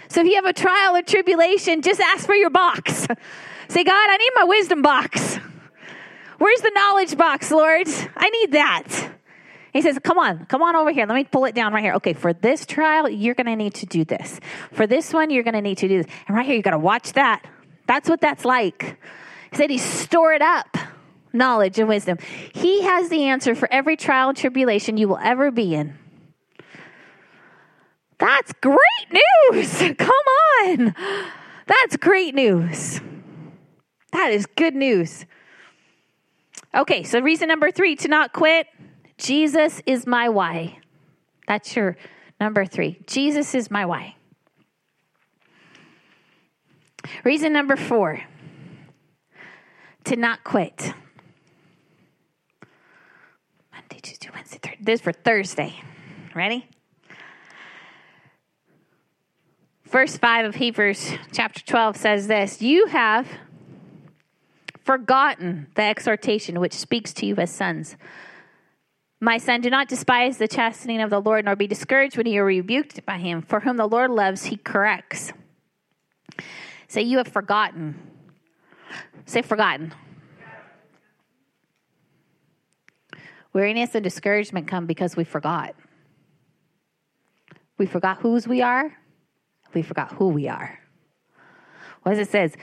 So 0.09 0.21
if 0.21 0.27
you 0.27 0.35
have 0.37 0.47
a 0.47 0.53
trial 0.53 0.97
or 0.97 1.03
tribulation, 1.03 1.83
just 1.83 2.01
ask 2.01 2.27
for 2.27 2.35
your 2.35 2.51
box. 2.51 3.07
Say, 3.69 3.85
God, 3.85 4.11
I 4.11 4.17
need 4.17 4.31
my 4.35 4.45
wisdom 4.45 4.83
box. 4.83 5.39
Where's 6.39 6.61
the 6.61 6.73
knowledge 6.75 7.17
box, 7.17 7.51
Lord? 7.51 7.87
I 8.17 8.29
need 8.31 8.53
that. 8.53 9.11
He 9.73 9.81
says, 9.81 9.99
Come 10.03 10.19
on, 10.19 10.45
come 10.47 10.63
on 10.63 10.77
over 10.77 10.91
here. 10.91 11.07
Let 11.07 11.15
me 11.15 11.25
pull 11.25 11.45
it 11.45 11.55
down 11.55 11.73
right 11.73 11.83
here. 11.83 11.95
Okay, 11.95 12.13
for 12.13 12.33
this 12.33 12.67
trial, 12.67 13.09
you're 13.09 13.35
going 13.35 13.47
to 13.47 13.57
need 13.57 13.75
to 13.75 13.87
do 13.87 14.05
this. 14.05 14.41
For 14.73 14.87
this 14.87 15.13
one, 15.13 15.31
you're 15.31 15.45
going 15.45 15.55
to 15.55 15.63
need 15.63 15.79
to 15.79 15.89
do 15.89 16.03
this. 16.03 16.13
And 16.29 16.37
right 16.37 16.45
here, 16.45 16.57
you 16.57 16.63
got 16.63 16.73
to 16.73 16.79
watch 16.79 17.13
that. 17.13 17.47
That's 17.87 18.09
what 18.09 18.21
that's 18.21 18.45
like. 18.45 18.99
He 19.51 19.57
said 19.57 19.71
he 19.71 19.79
stored 19.79 20.37
it 20.37 20.43
up 20.43 20.77
knowledge 21.33 21.79
and 21.79 21.89
wisdom. 21.89 22.19
He 22.53 22.83
has 22.83 23.09
the 23.09 23.25
answer 23.25 23.55
for 23.55 23.73
every 23.73 23.97
trial 23.97 24.29
and 24.29 24.37
tribulation 24.37 24.97
you 24.97 25.09
will 25.09 25.19
ever 25.19 25.51
be 25.51 25.75
in. 25.75 25.95
That's 28.19 28.53
great 28.61 28.79
news. 29.53 29.79
Come 29.99 30.11
on. 30.65 30.95
That's 31.67 31.97
great 31.97 32.35
news. 32.35 33.01
That 34.13 34.31
is 34.33 34.47
good 34.47 34.75
news. 34.75 35.27
Okay, 36.75 37.03
so 37.03 37.21
reason 37.21 37.49
number 37.49 37.71
three 37.71 37.97
to 37.97 38.09
not 38.09 38.33
quit 38.33 38.67
Jesus 39.19 39.83
is 39.87 40.07
my 40.07 40.29
why. 40.29 40.79
That's 41.47 41.77
your 41.77 41.97
number 42.41 42.65
three. 42.65 42.99
Jesus 43.07 43.55
is 43.55 43.71
my 43.71 43.87
why. 43.87 44.17
Reason 47.25 47.53
number 47.53 47.77
four 47.77 48.23
to 50.05 50.17
not 50.17 50.43
quit. 50.45 50.93
Monday, 53.73 53.92
Tuesday, 54.03 54.29
Wednesday, 54.35 54.59
Thursday. 54.59 54.79
This 54.81 55.01
for 55.01 55.13
Thursday. 55.13 55.75
Ready? 56.35 56.67
Verse 59.85 60.17
5 60.17 60.47
of 60.47 60.55
Hebrews 60.57 61.13
chapter 61.33 61.63
12 61.65 61.97
says 61.97 62.27
this 62.27 62.61
You 62.61 62.87
have 62.87 63.29
forgotten 64.81 65.69
the 65.77 65.83
exhortation 65.83 66.61
which 66.61 66.73
speaks 66.73 67.13
to 67.15 67.27
you 67.27 67.37
as 67.37 67.51
sons. 67.51 67.97
My 69.21 69.39
son, 69.39 69.61
do 69.61 69.71
not 69.71 69.89
despise 69.89 70.39
the 70.39 70.49
chastening 70.49 71.01
of 71.01 71.11
the 71.11 71.21
Lord, 71.21 71.45
nor 71.45 71.55
be 71.55 71.69
discouraged 71.69 72.17
when 72.17 72.27
you 72.27 72.43
are 72.43 72.45
rebuked 72.45 73.07
by 73.07 73.19
him. 73.19 73.41
For 73.41 73.61
whom 73.61 73.77
the 73.77 73.87
Lord 73.87 74.11
loves, 74.11 74.47
he 74.47 74.57
corrects 74.57 75.33
Say, 76.93 77.01
you 77.01 77.17
have 77.17 77.29
forgotten. 77.29 77.99
Say, 79.25 79.41
forgotten. 79.41 79.95
Weariness 83.53 83.95
and 83.95 84.03
discouragement 84.03 84.67
come 84.67 84.87
because 84.87 85.17
we 85.17 85.25
forgot. 85.25 85.75
We 87.79 87.87
forgot 87.87 88.19
whose 88.19 88.49
we 88.49 88.63
are. 88.63 88.97
We 89.75 89.83
forgot 89.83 90.13
who 90.13 90.29
we 90.29 90.49
are. 90.49 90.79
What 92.03 92.13
does 92.13 92.29
it 92.29 92.31
says, 92.31 92.55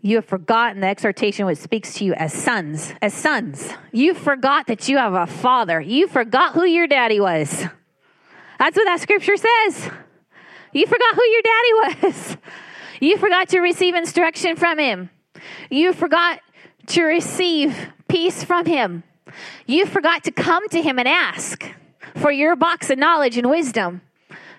you 0.00 0.16
have 0.16 0.26
forgotten 0.26 0.80
the 0.80 0.86
exhortation 0.86 1.46
which 1.46 1.58
speaks 1.58 1.94
to 1.94 2.04
you 2.04 2.14
as 2.14 2.32
sons. 2.32 2.92
As 3.00 3.14
sons, 3.14 3.70
you 3.92 4.14
forgot 4.14 4.66
that 4.66 4.88
you 4.88 4.98
have 4.98 5.14
a 5.14 5.26
father. 5.26 5.80
You 5.80 6.08
forgot 6.08 6.52
who 6.52 6.64
your 6.64 6.86
daddy 6.86 7.20
was. 7.20 7.64
That's 8.58 8.76
what 8.76 8.84
that 8.84 9.00
scripture 9.00 9.36
says. 9.36 9.90
You 10.72 10.86
forgot 10.86 11.14
who 11.14 11.24
your 11.24 11.42
daddy 11.42 12.02
was. 12.02 12.36
You 13.00 13.18
forgot 13.18 13.48
to 13.48 13.60
receive 13.60 13.96
instruction 13.96 14.56
from 14.56 14.78
him. 14.78 15.10
You 15.68 15.92
forgot 15.92 16.40
to 16.86 17.02
receive 17.02 17.76
peace 18.08 18.44
from 18.44 18.66
him. 18.66 19.02
You 19.66 19.86
forgot 19.86 20.24
to 20.24 20.30
come 20.30 20.68
to 20.70 20.82
him 20.82 20.98
and 20.98 21.08
ask 21.08 21.64
for 22.16 22.30
your 22.30 22.56
box 22.56 22.90
of 22.90 22.98
knowledge 22.98 23.38
and 23.38 23.48
wisdom. 23.48 24.02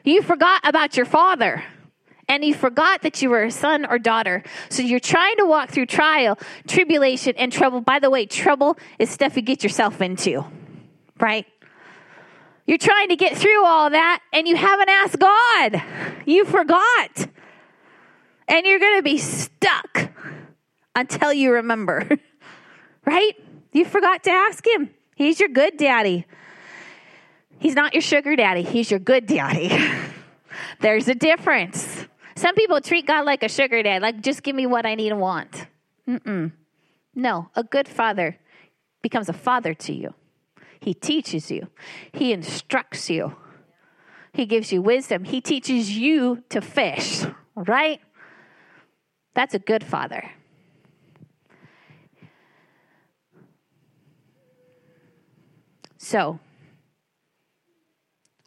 You 0.04 0.22
forgot 0.22 0.62
about 0.64 0.98
your 0.98 1.06
father 1.06 1.64
and 2.28 2.44
you 2.44 2.54
forgot 2.54 3.02
that 3.04 3.22
you 3.22 3.30
were 3.30 3.44
a 3.44 3.52
son 3.52 3.86
or 3.86 4.00
daughter. 4.00 4.44
So 4.70 4.82
you're 4.82 5.00
trying 5.00 5.38
to 5.38 5.46
walk 5.46 5.70
through 5.70 5.86
trial, 5.88 6.40
tribulation, 6.68 7.34
and 7.38 7.52
trouble. 7.52 7.82
By 7.82 8.00
the 8.00 8.10
way, 8.10 8.26
trouble 8.26 8.78
is 8.98 9.10
stuff 9.10 9.36
you 9.36 9.42
get 9.42 9.64
yourself 9.64 10.02
into, 10.02 10.44
right? 11.20 11.46
You're 12.66 12.80
trying 12.80 13.10
to 13.10 13.16
get 13.16 13.38
through 13.38 13.64
all 13.64 13.92
that 13.92 14.22
and 14.34 14.48
you 14.48 14.56
haven't 14.56 14.90
asked 14.90 15.20
God. 15.20 15.84
You 16.26 16.46
forgot. 16.46 17.28
And 18.48 18.66
you're 18.66 18.80
going 18.80 18.98
to 18.98 19.04
be 19.04 19.18
stuck 19.18 20.10
until 20.96 21.32
you 21.32 21.52
remember, 21.54 22.10
right? 23.06 23.36
You 23.76 23.84
forgot 23.84 24.24
to 24.24 24.32
ask 24.32 24.66
him. 24.66 24.90
He's 25.18 25.38
your 25.38 25.50
good 25.50 25.76
daddy. 25.76 26.26
He's 27.60 27.76
not 27.76 27.94
your 27.94 28.02
sugar 28.02 28.34
daddy, 28.38 28.62
he's 28.62 28.90
your 28.90 29.02
good 29.02 29.28
daddy. 29.28 29.70
There's 30.80 31.10
a 31.10 31.16
difference. 31.16 32.06
Some 32.38 32.56
people 32.56 32.80
treat 32.80 33.06
God 33.06 33.26
like 33.26 33.44
a 33.44 33.50
sugar 33.50 33.84
daddy, 33.84 34.02
like 34.02 34.22
just 34.22 34.44
give 34.44 34.56
me 34.56 34.66
what 34.66 34.86
I 34.86 34.96
need 34.96 35.12
and 35.12 35.20
want. 35.20 35.68
Mm-mm. 36.08 36.54
No, 37.14 37.50
a 37.54 37.66
good 37.66 37.90
father 37.90 38.38
becomes 39.02 39.28
a 39.28 39.34
father 39.34 39.74
to 39.74 39.94
you. 39.94 40.14
He 40.80 40.94
teaches 40.94 41.52
you, 41.52 41.68
he 42.14 42.32
instructs 42.32 43.10
you, 43.10 43.36
he 44.32 44.46
gives 44.46 44.72
you 44.72 44.82
wisdom, 44.82 45.26
he 45.26 45.42
teaches 45.42 45.98
you 45.98 46.44
to 46.48 46.62
fish, 46.62 47.26
right? 47.56 48.00
That's 49.34 49.54
a 49.54 49.60
good 49.60 49.84
father. 49.84 50.32
So, 56.06 56.38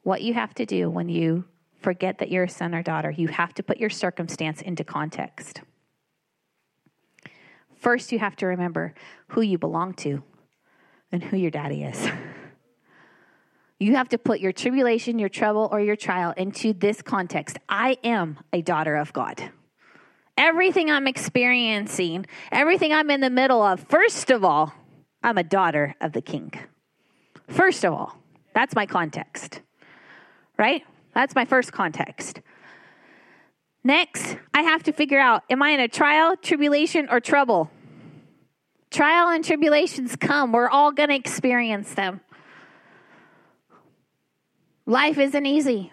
what 0.05 0.23
you 0.23 0.33
have 0.33 0.55
to 0.55 0.65
do 0.65 0.89
when 0.89 1.09
you 1.09 1.45
forget 1.81 2.19
that 2.19 2.31
you're 2.31 2.45
a 2.45 2.49
son 2.49 2.73
or 2.73 2.85
daughter, 2.85 3.11
you 3.11 3.27
have 3.27 3.53
to 3.55 3.65
put 3.65 3.79
your 3.79 3.91
circumstance 3.91 4.63
into 4.63 4.85
context. 4.85 5.63
First, 7.75 8.13
you 8.13 8.21
have 8.21 8.37
to 8.37 8.47
remember 8.47 8.95
who 9.31 9.41
you 9.41 9.59
belong 9.59 9.95
to 9.95 10.23
and 11.11 11.21
who 11.21 11.37
your 11.37 11.51
daddy 11.51 11.83
is. 11.83 12.09
You 13.81 13.95
have 13.95 14.09
to 14.09 14.19
put 14.19 14.41
your 14.41 14.51
tribulation, 14.51 15.21
your 15.21 15.29
trouble, 15.29 15.69
or 15.71 15.81
your 15.81 15.95
trial 15.95 16.35
into 16.37 16.73
this 16.73 17.01
context. 17.01 17.59
I 17.69 17.97
am 18.03 18.41
a 18.53 18.61
daughter 18.61 18.97
of 18.97 19.13
God. 19.13 19.53
Everything 20.37 20.91
I'm 20.91 21.07
experiencing, 21.07 22.27
everything 22.51 22.93
I'm 22.93 23.09
in 23.09 23.21
the 23.21 23.31
middle 23.31 23.63
of, 23.63 23.79
first 23.89 24.33
of 24.33 24.45
all, 24.45 24.75
I'm 25.23 25.39
a 25.39 25.45
daughter 25.45 25.95
of 26.01 26.13
the 26.13 26.23
king. 26.23 26.51
First 27.49 27.85
of 27.85 27.93
all, 27.93 28.17
that's 28.55 28.75
my 28.75 28.87
context, 28.87 29.63
right? 30.59 30.85
That's 31.15 31.35
my 31.35 31.45
first 31.45 31.73
context. 31.73 32.41
Next, 33.83 34.37
I 34.53 34.63
have 34.63 34.83
to 34.85 34.93
figure 34.93 35.19
out 35.19 35.45
am 35.51 35.63
I 35.63 35.71
in 35.71 35.81
a 35.81 35.89
trial, 35.89 36.37
tribulation, 36.37 37.09
or 37.11 37.21
trouble? 37.21 37.71
Trial 38.91 39.29
and 39.29 39.45
tribulations 39.45 40.17
come. 40.17 40.53
We're 40.53 40.69
all 40.69 40.93
going 40.93 41.11
to 41.11 41.15
experience 41.15 41.95
them. 41.95 42.21
Life 44.87 45.19
isn't 45.19 45.47
easy. 45.47 45.93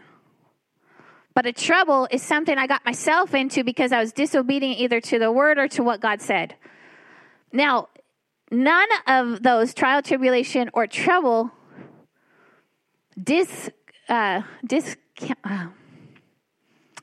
But 1.34 1.46
a 1.46 1.52
trouble 1.52 2.08
is 2.10 2.24
something 2.24 2.58
I 2.58 2.66
got 2.66 2.86
myself 2.86 3.34
into 3.34 3.66
because 3.66 3.92
I 3.92 4.00
was 4.00 4.14
disobedient 4.14 4.80
either 4.80 5.02
to 5.02 5.20
the 5.20 5.32
word 5.32 5.58
or 5.58 5.68
to 5.70 5.84
what 5.84 6.00
God 6.00 6.22
said. 6.22 6.56
Now, 7.52 7.90
none 8.64 8.90
of 9.08 9.44
those 9.44 9.74
trial, 9.74 10.02
tribulation, 10.02 10.70
or 10.74 10.88
trouble 10.88 11.52
dis, 13.22 13.70
uh, 14.10 14.42
dis, 14.66 14.98
uh, 15.44 15.68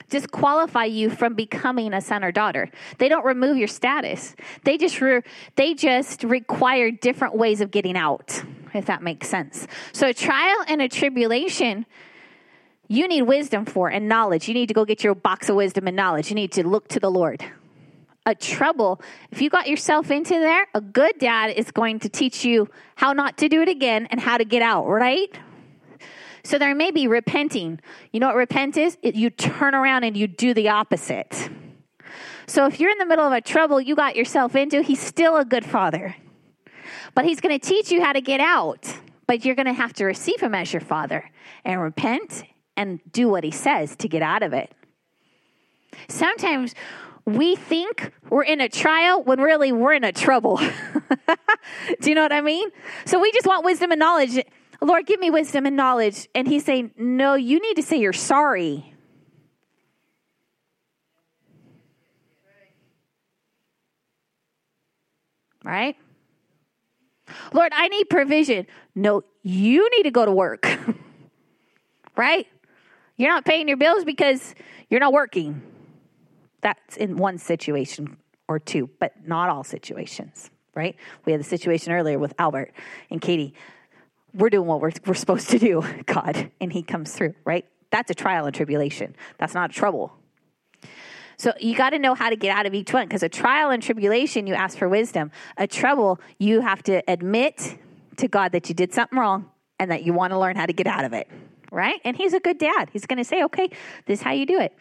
disqualify 0.09 0.85
you 0.85 1.11
from 1.11 1.35
becoming 1.35 1.95
a 1.95 2.01
son 2.01 2.23
or 2.23 2.31
daughter. 2.31 2.71
They 2.99 3.09
don't 3.09 3.25
remove 3.25 3.57
your 3.57 3.69
status. 3.69 4.37
They 4.65 4.77
just 4.77 5.01
re- 5.01 5.23
they 5.57 5.75
just 5.75 6.23
require 6.23 6.91
different 6.91 7.37
ways 7.37 7.61
of 7.61 7.71
getting 7.71 7.97
out, 7.97 8.43
if 8.75 8.87
that 8.87 9.03
makes 9.03 9.29
sense. 9.29 9.67
So 9.93 10.09
a 10.09 10.15
trial 10.15 10.59
and 10.69 10.83
a 10.83 10.88
tribulation 10.88 11.87
you 12.88 13.09
need 13.09 13.23
wisdom 13.23 13.65
for 13.65 13.88
and 13.88 14.07
knowledge. 14.07 14.49
You 14.49 14.55
need 14.55 14.67
to 14.67 14.75
go 14.75 14.85
get 14.85 15.03
your 15.03 15.15
box 15.15 15.49
of 15.49 15.57
wisdom 15.57 15.87
and 15.87 15.97
knowledge. 15.97 16.29
You 16.29 16.35
need 16.35 16.53
to 16.53 16.67
look 16.67 16.88
to 16.88 17.01
the 17.01 17.11
Lord. 17.11 17.43
A 18.24 18.35
trouble, 18.35 19.00
if 19.32 19.42
you 19.42 19.50
got 19.50 19.68
yourself 19.68 20.11
into 20.11 20.35
there, 20.35 20.66
a 20.74 20.80
good 20.80 21.18
dad 21.18 21.54
is 21.56 21.70
going 21.72 21.98
to 22.00 22.08
teach 22.08 22.44
you 22.44 22.68
how 22.94 23.12
not 23.12 23.37
to 23.38 23.48
do 23.48 23.62
it 23.62 23.68
again 23.68 24.06
and 24.11 24.20
how 24.20 24.38
to 24.38 24.44
get 24.44 24.62
out, 24.62 24.87
right? 24.87 25.37
So 26.44 26.58
there 26.58 26.74
may 26.74 26.90
be 26.90 27.06
repenting. 27.06 27.80
You 28.12 28.20
know 28.20 28.28
what 28.28 28.37
repent 28.37 28.76
is? 28.76 28.96
It, 29.02 29.14
you 29.14 29.30
turn 29.30 29.74
around 29.74 30.04
and 30.04 30.16
you 30.16 30.26
do 30.26 30.54
the 30.54 30.68
opposite. 30.68 31.50
So 32.46 32.66
if 32.66 32.80
you're 32.80 32.90
in 32.90 32.98
the 32.98 33.06
middle 33.06 33.26
of 33.26 33.32
a 33.32 33.40
trouble 33.40 33.80
you 33.80 33.94
got 33.94 34.16
yourself 34.16 34.54
into, 34.54 34.82
he's 34.82 35.00
still 35.00 35.37
a 35.37 35.44
good 35.44 35.64
father. 35.64 36.16
But 37.14 37.24
he's 37.24 37.40
going 37.40 37.58
to 37.58 37.64
teach 37.64 37.90
you 37.90 38.02
how 38.02 38.12
to 38.12 38.20
get 38.20 38.40
out. 38.40 38.92
But 39.26 39.44
you're 39.44 39.54
going 39.54 39.66
to 39.66 39.72
have 39.72 39.92
to 39.94 40.04
receive 40.04 40.40
him 40.40 40.54
as 40.54 40.72
your 40.72 40.80
father 40.80 41.30
and 41.64 41.80
repent 41.80 42.44
and 42.76 43.00
do 43.12 43.28
what 43.28 43.44
he 43.44 43.50
says 43.50 43.96
to 43.96 44.08
get 44.08 44.22
out 44.22 44.42
of 44.42 44.52
it. 44.52 44.72
Sometimes 46.08 46.74
we 47.24 47.54
think 47.54 48.12
we're 48.30 48.42
in 48.42 48.61
a 48.61 48.68
trial 48.68 49.22
when 49.22 49.40
really 49.40 49.72
we're 49.72 49.92
in 49.92 50.04
a 50.04 50.12
trouble. 50.12 50.56
do 52.00 52.08
you 52.08 52.14
know 52.14 52.22
what 52.22 52.32
I 52.32 52.40
mean? 52.40 52.68
So 53.04 53.20
we 53.20 53.30
just 53.32 53.46
want 53.46 53.64
wisdom 53.64 53.92
and 53.92 53.98
knowledge. 53.98 54.44
Lord, 54.80 55.06
give 55.06 55.20
me 55.20 55.30
wisdom 55.30 55.64
and 55.66 55.76
knowledge. 55.76 56.28
And 56.35 56.48
he's 56.48 56.64
saying, 56.64 56.92
No, 56.96 57.35
you 57.35 57.61
need 57.61 57.74
to 57.74 57.82
say 57.82 57.98
you're 57.98 58.12
sorry. 58.12 58.94
Right? 65.64 65.96
Lord, 67.52 67.72
I 67.74 67.87
need 67.87 68.11
provision. 68.11 68.66
No, 68.96 69.22
you 69.42 69.88
need 69.96 70.02
to 70.02 70.11
go 70.11 70.24
to 70.24 70.32
work. 70.32 70.66
right? 72.16 72.48
You're 73.16 73.30
not 73.30 73.44
paying 73.44 73.68
your 73.68 73.76
bills 73.76 74.04
because 74.04 74.56
you're 74.90 75.00
not 75.00 75.12
working. 75.12 75.62
That's 76.62 76.96
in 76.96 77.16
one 77.16 77.38
situation 77.38 78.16
or 78.48 78.59
two, 78.59 78.88
but 78.98 79.27
not 79.27 79.51
all 79.51 79.64
situations, 79.64 80.51
right? 80.75 80.96
We 81.25 81.33
had 81.33 81.40
the 81.40 81.44
situation 81.44 81.92
earlier 81.92 82.18
with 82.18 82.35
Albert 82.38 82.72
and 83.11 83.20
Katie 83.20 83.55
we're 84.35 84.51
doing 84.51 84.66
what 84.66 84.81
we're, 84.81 84.92
we're 85.07 85.14
supposed 85.14 85.51
to 85.51 85.59
do, 85.59 85.83
God, 86.07 86.51
and 86.61 86.72
He 86.72 86.83
comes 86.83 87.12
through, 87.12 87.35
right? 87.44 87.66
That's 87.90 88.11
a 88.11 88.14
trial 88.14 88.46
and 88.46 88.55
tribulation. 88.55 89.14
That's 89.38 89.55
not 89.55 89.70
a 89.70 89.72
trouble. 89.72 90.12
So 91.37 91.53
you 91.61 91.75
got 91.75 91.90
to 91.90 91.98
know 91.98 92.14
how 92.14 92.31
to 92.31 92.37
get 92.37 92.57
out 92.57 92.66
of 92.66 92.75
each 92.75 92.92
one 92.92 93.07
because 93.07 93.22
a 93.22 93.29
trial 93.29 93.70
and 93.70 93.83
tribulation, 93.83 94.46
you 94.46 94.55
ask 94.55 94.79
for 94.79 94.88
wisdom. 94.88 95.31
A 95.57 95.66
trouble, 95.66 96.20
you 96.38 96.61
have 96.61 96.83
to 96.85 97.03
admit 97.09 97.79
to 98.16 98.29
God 98.29 98.53
that 98.53 98.68
you 98.68 98.75
did 98.75 98.92
something 98.92 99.18
wrong 99.18 99.51
and 99.79 99.90
that 99.90 100.05
you 100.05 100.12
want 100.12 100.33
to 100.33 100.38
learn 100.38 100.57
how 100.57 100.66
to 100.66 100.72
get 100.72 100.87
out 100.87 101.05
of 101.05 101.12
it, 101.12 101.29
right? 101.70 102.01
And 102.05 102.16
He's 102.16 102.33
a 102.33 102.40
good 102.40 102.59
dad. 102.59 102.90
He's 102.92 103.07
going 103.07 103.18
to 103.18 103.25
say, 103.25 103.42
okay, 103.44 103.68
this 104.07 104.20
is 104.20 104.22
how 104.22 104.33
you 104.33 104.46
do 104.46 104.61
it, 104.61 104.75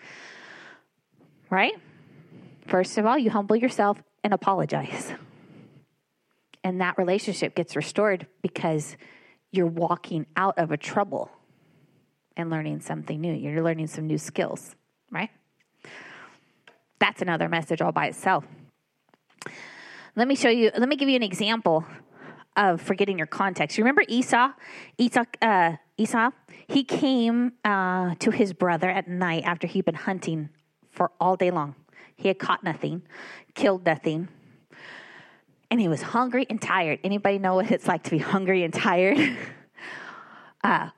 right? 1.51 1.73
First 2.65 2.97
of 2.97 3.05
all, 3.05 3.17
you 3.17 3.29
humble 3.29 3.55
yourself 3.55 4.01
and 4.23 4.33
apologize. 4.33 5.11
And 6.63 6.81
that 6.81 6.97
relationship 6.97 7.53
gets 7.53 7.75
restored 7.75 8.25
because 8.41 8.95
you're 9.51 9.67
walking 9.67 10.25
out 10.35 10.57
of 10.57 10.71
a 10.71 10.77
trouble 10.77 11.29
and 12.37 12.49
learning 12.49 12.79
something 12.79 13.19
new. 13.19 13.33
You're 13.33 13.61
learning 13.61 13.87
some 13.87 14.07
new 14.07 14.17
skills, 14.17 14.75
right? 15.11 15.29
That's 16.99 17.21
another 17.21 17.49
message 17.49 17.81
all 17.81 17.91
by 17.91 18.07
itself. 18.07 18.45
Let 20.15 20.27
me 20.27 20.35
show 20.35 20.49
you, 20.49 20.71
let 20.77 20.87
me 20.87 20.95
give 20.95 21.09
you 21.09 21.15
an 21.15 21.23
example 21.23 21.85
of 22.55 22.81
forgetting 22.81 23.17
your 23.17 23.27
context. 23.27 23.77
You 23.77 23.83
remember 23.83 24.03
Esau? 24.07 24.51
Esau, 24.97 25.23
uh, 25.41 25.73
Esau? 25.97 26.31
He 26.67 26.83
came 26.83 27.53
uh, 27.65 28.15
to 28.19 28.31
his 28.31 28.53
brother 28.53 28.89
at 28.89 29.07
night 29.07 29.43
after 29.45 29.67
he'd 29.67 29.85
been 29.85 29.95
hunting 29.95 30.49
for 30.91 31.11
all 31.19 31.35
day 31.35 31.51
long. 31.51 31.75
He 32.15 32.27
had 32.27 32.37
caught 32.37 32.63
nothing, 32.63 33.01
killed 33.55 33.85
nothing, 33.85 34.27
and 35.71 35.79
he 35.79 35.87
was 35.87 36.01
hungry 36.01 36.45
and 36.49 36.61
tired. 36.61 36.99
Anybody 37.03 37.39
know 37.39 37.55
what 37.55 37.71
it's 37.71 37.87
like 37.87 38.03
to 38.03 38.11
be 38.11 38.17
hungry 38.17 38.63
and 38.63 38.73
tired? 38.73 39.17
uh, 40.63 40.89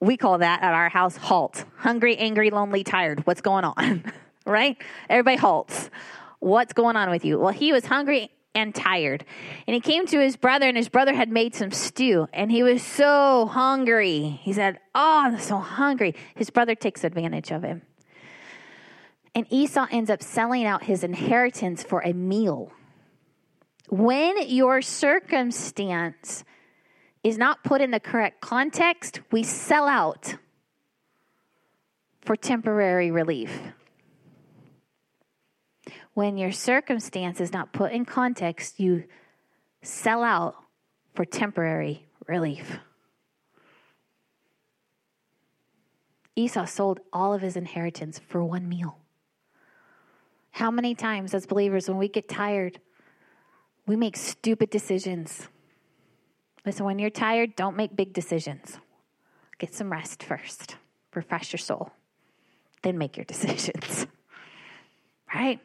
we 0.00 0.16
call 0.16 0.38
that 0.38 0.62
at 0.62 0.72
our 0.72 0.88
house 0.88 1.16
halt. 1.16 1.64
Hungry, 1.76 2.16
angry, 2.16 2.50
lonely, 2.50 2.84
tired. 2.84 3.26
What's 3.26 3.40
going 3.40 3.64
on? 3.64 4.04
right? 4.46 4.76
Everybody 5.08 5.36
halts. 5.36 5.90
What's 6.38 6.72
going 6.72 6.96
on 6.96 7.10
with 7.10 7.24
you? 7.24 7.38
Well, 7.38 7.52
he 7.52 7.72
was 7.72 7.84
hungry 7.84 8.30
and 8.54 8.74
tired. 8.74 9.24
And 9.66 9.74
he 9.74 9.80
came 9.80 10.06
to 10.06 10.20
his 10.20 10.36
brother, 10.36 10.66
and 10.66 10.76
his 10.76 10.88
brother 10.88 11.12
had 11.12 11.30
made 11.30 11.54
some 11.54 11.70
stew, 11.70 12.28
and 12.32 12.50
he 12.50 12.62
was 12.62 12.82
so 12.82 13.46
hungry. 13.46 14.40
He 14.42 14.52
said, 14.52 14.78
Oh, 14.94 15.22
I'm 15.24 15.38
so 15.38 15.58
hungry. 15.58 16.14
His 16.34 16.50
brother 16.50 16.74
takes 16.74 17.04
advantage 17.04 17.50
of 17.50 17.62
him. 17.62 17.82
And 19.34 19.46
Esau 19.50 19.86
ends 19.90 20.10
up 20.10 20.22
selling 20.22 20.64
out 20.64 20.84
his 20.84 21.04
inheritance 21.04 21.82
for 21.82 22.00
a 22.00 22.12
meal 22.12 22.72
when 23.90 24.48
your 24.48 24.80
circumstance 24.80 26.44
is 27.24 27.36
not 27.36 27.64
put 27.64 27.80
in 27.80 27.90
the 27.90 28.00
correct 28.00 28.40
context, 28.40 29.20
we 29.32 29.42
sell 29.42 29.86
out 29.88 30.36
for 32.22 32.36
temporary 32.36 33.10
relief. 33.10 33.60
When 36.14 36.38
your 36.38 36.52
circumstance 36.52 37.40
is 37.40 37.52
not 37.52 37.72
put 37.72 37.92
in 37.92 38.04
context, 38.04 38.78
you 38.78 39.04
sell 39.82 40.22
out 40.22 40.54
for 41.14 41.24
temporary 41.24 42.06
relief. 42.28 42.78
Esau 46.36 46.64
sold 46.64 47.00
all 47.12 47.34
of 47.34 47.42
his 47.42 47.56
inheritance 47.56 48.20
for 48.20 48.44
one 48.44 48.68
meal. 48.68 48.99
How 50.52 50.70
many 50.70 50.94
times, 50.94 51.34
as 51.34 51.46
believers, 51.46 51.88
when 51.88 51.98
we 51.98 52.08
get 52.08 52.28
tired, 52.28 52.80
we 53.86 53.96
make 53.96 54.16
stupid 54.16 54.70
decisions. 54.70 55.48
Listen, 56.64 56.84
when 56.84 56.98
you're 56.98 57.10
tired, 57.10 57.56
don't 57.56 57.76
make 57.76 57.96
big 57.96 58.12
decisions. 58.12 58.78
Get 59.58 59.74
some 59.74 59.90
rest 59.90 60.22
first, 60.22 60.76
refresh 61.14 61.52
your 61.52 61.58
soul, 61.58 61.90
then 62.82 62.98
make 62.98 63.16
your 63.16 63.24
decisions. 63.26 64.06
right? 65.34 65.60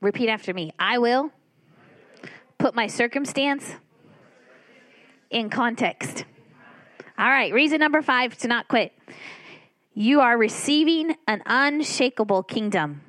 Repeat 0.00 0.28
after 0.28 0.52
me. 0.52 0.70
I 0.78 0.98
will 0.98 1.30
put 2.58 2.74
my 2.74 2.86
circumstance 2.86 3.74
in 5.34 5.50
context. 5.50 6.24
All 7.18 7.28
right, 7.28 7.52
reason 7.52 7.80
number 7.80 8.00
five 8.00 8.38
to 8.38 8.48
not 8.48 8.68
quit. 8.68 8.92
You 9.92 10.20
are 10.20 10.38
receiving 10.38 11.16
an 11.26 11.42
unshakable 11.44 12.44
kingdom. 12.44 13.02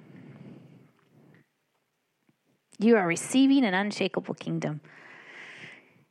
You 2.78 2.98
are 2.98 3.08
receiving 3.08 3.64
an 3.64 3.74
unshakable 3.74 4.34
kingdom. 4.34 4.82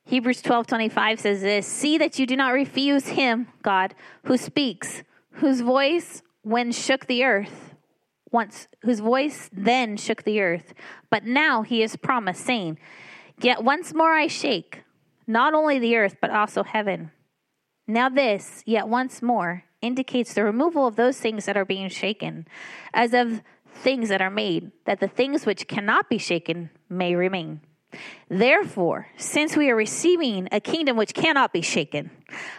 Hebrews 0.06 0.40
12 0.42 0.66
25 0.66 1.20
says 1.20 1.40
this 1.42 1.66
See 1.66 1.98
that 1.98 2.18
you 2.18 2.26
do 2.26 2.36
not 2.36 2.52
refuse 2.52 3.08
him, 3.08 3.48
God, 3.62 3.94
who 4.24 4.36
speaks, 4.36 5.02
whose 5.32 5.60
voice, 5.60 6.22
when 6.42 6.72
shook 6.72 7.06
the 7.06 7.24
earth, 7.24 7.74
once 8.30 8.68
whose 8.82 9.00
voice 9.00 9.50
then 9.52 9.96
shook 9.96 10.22
the 10.22 10.40
earth. 10.40 10.74
But 11.10 11.24
now 11.24 11.62
he 11.62 11.82
is 11.82 11.96
promised, 11.96 12.44
saying, 12.44 12.78
Yet 13.40 13.64
once 13.64 13.94
more 13.94 14.12
I 14.12 14.26
shake, 14.26 14.84
not 15.26 15.54
only 15.54 15.78
the 15.78 15.96
earth, 15.96 16.16
but 16.20 16.30
also 16.30 16.62
heaven. 16.62 17.10
Now 17.86 18.08
this, 18.08 18.62
yet 18.66 18.88
once 18.88 19.22
more, 19.22 19.64
indicates 19.82 20.34
the 20.34 20.44
removal 20.44 20.86
of 20.86 20.96
those 20.96 21.18
things 21.18 21.44
that 21.44 21.56
are 21.56 21.64
being 21.64 21.88
shaken, 21.88 22.46
as 22.94 23.12
of 23.12 23.42
things 23.74 24.08
that 24.08 24.22
are 24.22 24.30
made, 24.30 24.72
that 24.86 25.00
the 25.00 25.08
things 25.08 25.44
which 25.44 25.68
cannot 25.68 26.08
be 26.08 26.18
shaken 26.18 26.70
may 26.88 27.14
remain. 27.14 27.60
Therefore, 28.28 29.08
since 29.16 29.56
we 29.56 29.70
are 29.70 29.76
receiving 29.76 30.48
a 30.50 30.60
kingdom 30.60 30.96
which 30.96 31.14
cannot 31.14 31.52
be 31.52 31.60
shaken, 31.60 32.10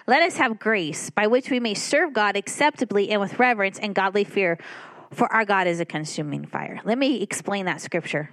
let 0.08 0.22
us 0.22 0.38
have 0.38 0.60
grace 0.60 1.10
by 1.10 1.28
which 1.28 1.50
we 1.50 1.60
may 1.60 1.74
serve 1.74 2.14
God 2.14 2.38
acceptably 2.38 3.10
and 3.10 3.20
with 3.20 3.40
reverence 3.40 3.80
and 3.80 3.96
godly 3.96 4.24
fear, 4.24 4.58
for 5.12 5.32
our 5.34 5.46
God 5.46 5.68
is 5.68 5.80
a 5.80 5.86
consuming 5.86 6.46
fire. 6.46 6.80
Let 6.86 6.98
me 6.98 7.22
explain 7.22 7.66
that 7.66 7.82
scripture. 7.82 8.30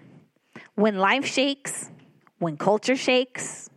When 0.75 0.99
life 0.99 1.27
shakes, 1.27 1.91
when 2.39 2.57
culture 2.57 2.97
shakes, 2.97 3.71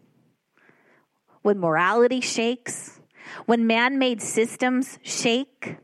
when 1.45 1.59
morality 1.59 2.21
shakes, 2.21 2.99
when 3.45 3.67
man 3.67 3.99
made 3.99 4.19
systems 4.19 4.97
shake, 5.03 5.77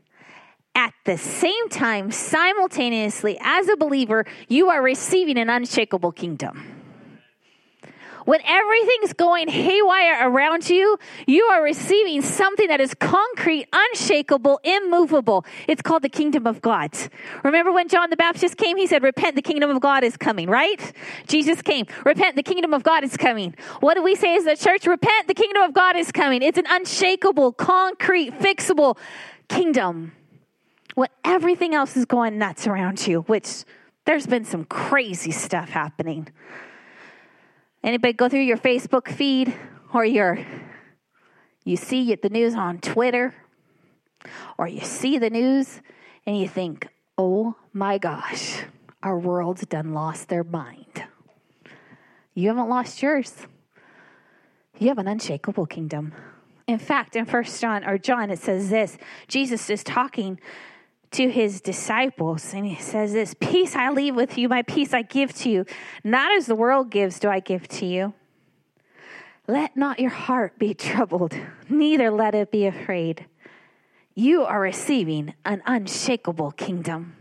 at 0.74 0.92
the 1.04 1.16
same 1.16 1.68
time, 1.68 2.10
simultaneously, 2.10 3.38
as 3.40 3.68
a 3.68 3.76
believer, 3.76 4.26
you 4.48 4.70
are 4.70 4.82
receiving 4.82 5.38
an 5.38 5.48
unshakable 5.48 6.10
kingdom. 6.10 6.81
When 8.24 8.40
everything's 8.44 9.12
going 9.12 9.48
haywire 9.48 10.28
around 10.28 10.70
you, 10.70 10.98
you 11.26 11.44
are 11.44 11.62
receiving 11.62 12.22
something 12.22 12.68
that 12.68 12.80
is 12.80 12.94
concrete, 12.94 13.66
unshakable, 13.72 14.60
immovable. 14.62 15.44
It's 15.66 15.82
called 15.82 16.02
the 16.02 16.08
kingdom 16.08 16.46
of 16.46 16.60
God. 16.60 16.90
Remember 17.42 17.72
when 17.72 17.88
John 17.88 18.10
the 18.10 18.16
Baptist 18.16 18.56
came? 18.56 18.76
He 18.76 18.86
said, 18.86 19.02
Repent, 19.02 19.36
the 19.36 19.42
kingdom 19.42 19.70
of 19.70 19.80
God 19.80 20.04
is 20.04 20.16
coming, 20.16 20.48
right? 20.48 20.92
Jesus 21.26 21.62
came, 21.62 21.86
Repent, 22.04 22.36
the 22.36 22.42
kingdom 22.42 22.74
of 22.74 22.82
God 22.82 23.04
is 23.04 23.16
coming. 23.16 23.54
What 23.80 23.94
do 23.94 24.02
we 24.02 24.14
say 24.14 24.36
as 24.36 24.44
the 24.44 24.56
church? 24.56 24.86
Repent, 24.86 25.28
the 25.28 25.34
kingdom 25.34 25.62
of 25.62 25.72
God 25.72 25.96
is 25.96 26.12
coming. 26.12 26.42
It's 26.42 26.58
an 26.58 26.66
unshakable, 26.68 27.52
concrete, 27.52 28.38
fixable 28.38 28.96
kingdom. 29.48 30.12
When 30.94 31.08
everything 31.24 31.74
else 31.74 31.96
is 31.96 32.04
going 32.04 32.38
nuts 32.38 32.66
around 32.66 33.06
you, 33.06 33.22
which 33.22 33.64
there's 34.04 34.26
been 34.26 34.44
some 34.44 34.64
crazy 34.64 35.30
stuff 35.30 35.70
happening. 35.70 36.28
Anybody 37.84 38.12
go 38.12 38.28
through 38.28 38.40
your 38.40 38.58
Facebook 38.58 39.08
feed 39.08 39.54
or 39.92 40.04
your 40.04 40.38
you 41.64 41.76
see 41.76 42.14
the 42.14 42.28
news 42.28 42.54
on 42.54 42.78
Twitter 42.78 43.34
or 44.56 44.68
you 44.68 44.80
see 44.80 45.18
the 45.18 45.30
news 45.30 45.80
and 46.24 46.38
you 46.38 46.46
think, 46.46 46.88
"Oh 47.18 47.56
my 47.72 47.98
gosh, 47.98 48.62
our 49.02 49.18
world's 49.18 49.66
done 49.66 49.92
lost 49.92 50.28
their 50.28 50.44
mind." 50.44 51.04
You 52.34 52.48
haven't 52.48 52.68
lost 52.68 53.02
yours. 53.02 53.46
You 54.78 54.88
have 54.88 54.98
an 54.98 55.08
unshakable 55.08 55.66
kingdom. 55.66 56.14
In 56.66 56.78
fact, 56.78 57.16
in 57.16 57.26
First 57.26 57.60
John 57.60 57.84
or 57.84 57.98
John, 57.98 58.30
it 58.30 58.38
says 58.38 58.70
this: 58.70 58.96
Jesus 59.26 59.68
is 59.68 59.82
talking 59.82 60.38
to 61.12 61.30
his 61.30 61.60
disciples 61.60 62.54
and 62.54 62.66
he 62.66 62.76
says 62.76 63.12
this 63.12 63.34
peace 63.38 63.76
i 63.76 63.90
leave 63.90 64.14
with 64.14 64.38
you 64.38 64.48
my 64.48 64.62
peace 64.62 64.92
i 64.94 65.02
give 65.02 65.32
to 65.34 65.50
you. 65.50 65.66
Not 66.02 66.32
as 66.32 66.46
the 66.46 66.54
world 66.54 66.90
gives 66.90 67.18
do 67.18 67.28
i 67.28 67.40
give 67.40 67.68
to 67.68 67.86
you. 67.86 68.14
Let 69.46 69.76
not 69.76 70.00
your 70.00 70.10
heart 70.10 70.58
be 70.58 70.74
troubled 70.90 71.36
neither 71.68 72.10
let 72.10 72.34
it 72.34 72.50
be 72.50 72.66
afraid. 72.66 73.26
You 74.14 74.44
are 74.44 74.60
receiving 74.60 75.34
an 75.44 75.62
unshakable 75.66 76.52
kingdom. 76.52 77.16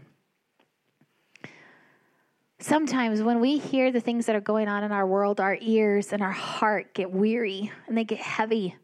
Sometimes 2.60 3.23
when 3.23 3.39
we 3.39 3.58
hear 3.58 3.91
the 3.91 3.99
things 3.99 4.27
that 4.27 4.36
are 4.36 4.41
going 4.41 4.67
on 4.67 4.84
in 4.84 4.91
our 4.91 5.08
world 5.08 5.39
our 5.39 5.58
ears 5.60 6.13
and 6.13 6.21
our 6.21 6.32
heart 6.32 6.93
get 6.93 7.12
weary 7.12 7.71
and 7.88 7.97
they 7.97 8.04
get 8.04 8.19
heavy. 8.19 8.75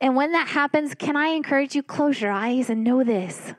And 0.00 0.16
when 0.16 0.32
that 0.32 0.48
happens, 0.48 0.94
can 0.94 1.16
I 1.16 1.28
encourage 1.28 1.74
you, 1.74 1.82
close 1.82 2.20
your 2.20 2.32
eyes 2.32 2.70
and 2.70 2.82
know 2.82 3.04
this 3.04 3.54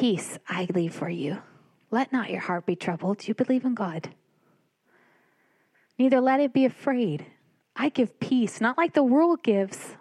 Peace 0.00 0.38
I 0.48 0.66
leave 0.72 0.94
for 0.94 1.10
you. 1.10 1.42
Let 1.90 2.12
not 2.12 2.30
your 2.30 2.40
heart 2.40 2.64
be 2.64 2.74
troubled. 2.74 3.28
You 3.28 3.34
believe 3.34 3.64
in 3.64 3.74
God. 3.74 4.08
Neither 5.98 6.20
let 6.20 6.40
it 6.40 6.54
be 6.54 6.64
afraid. 6.64 7.26
I 7.76 7.90
give 7.90 8.18
peace, 8.18 8.58
not 8.60 8.78
like 8.78 8.94
the 8.94 9.02
world 9.02 9.42
gives, 9.42 9.96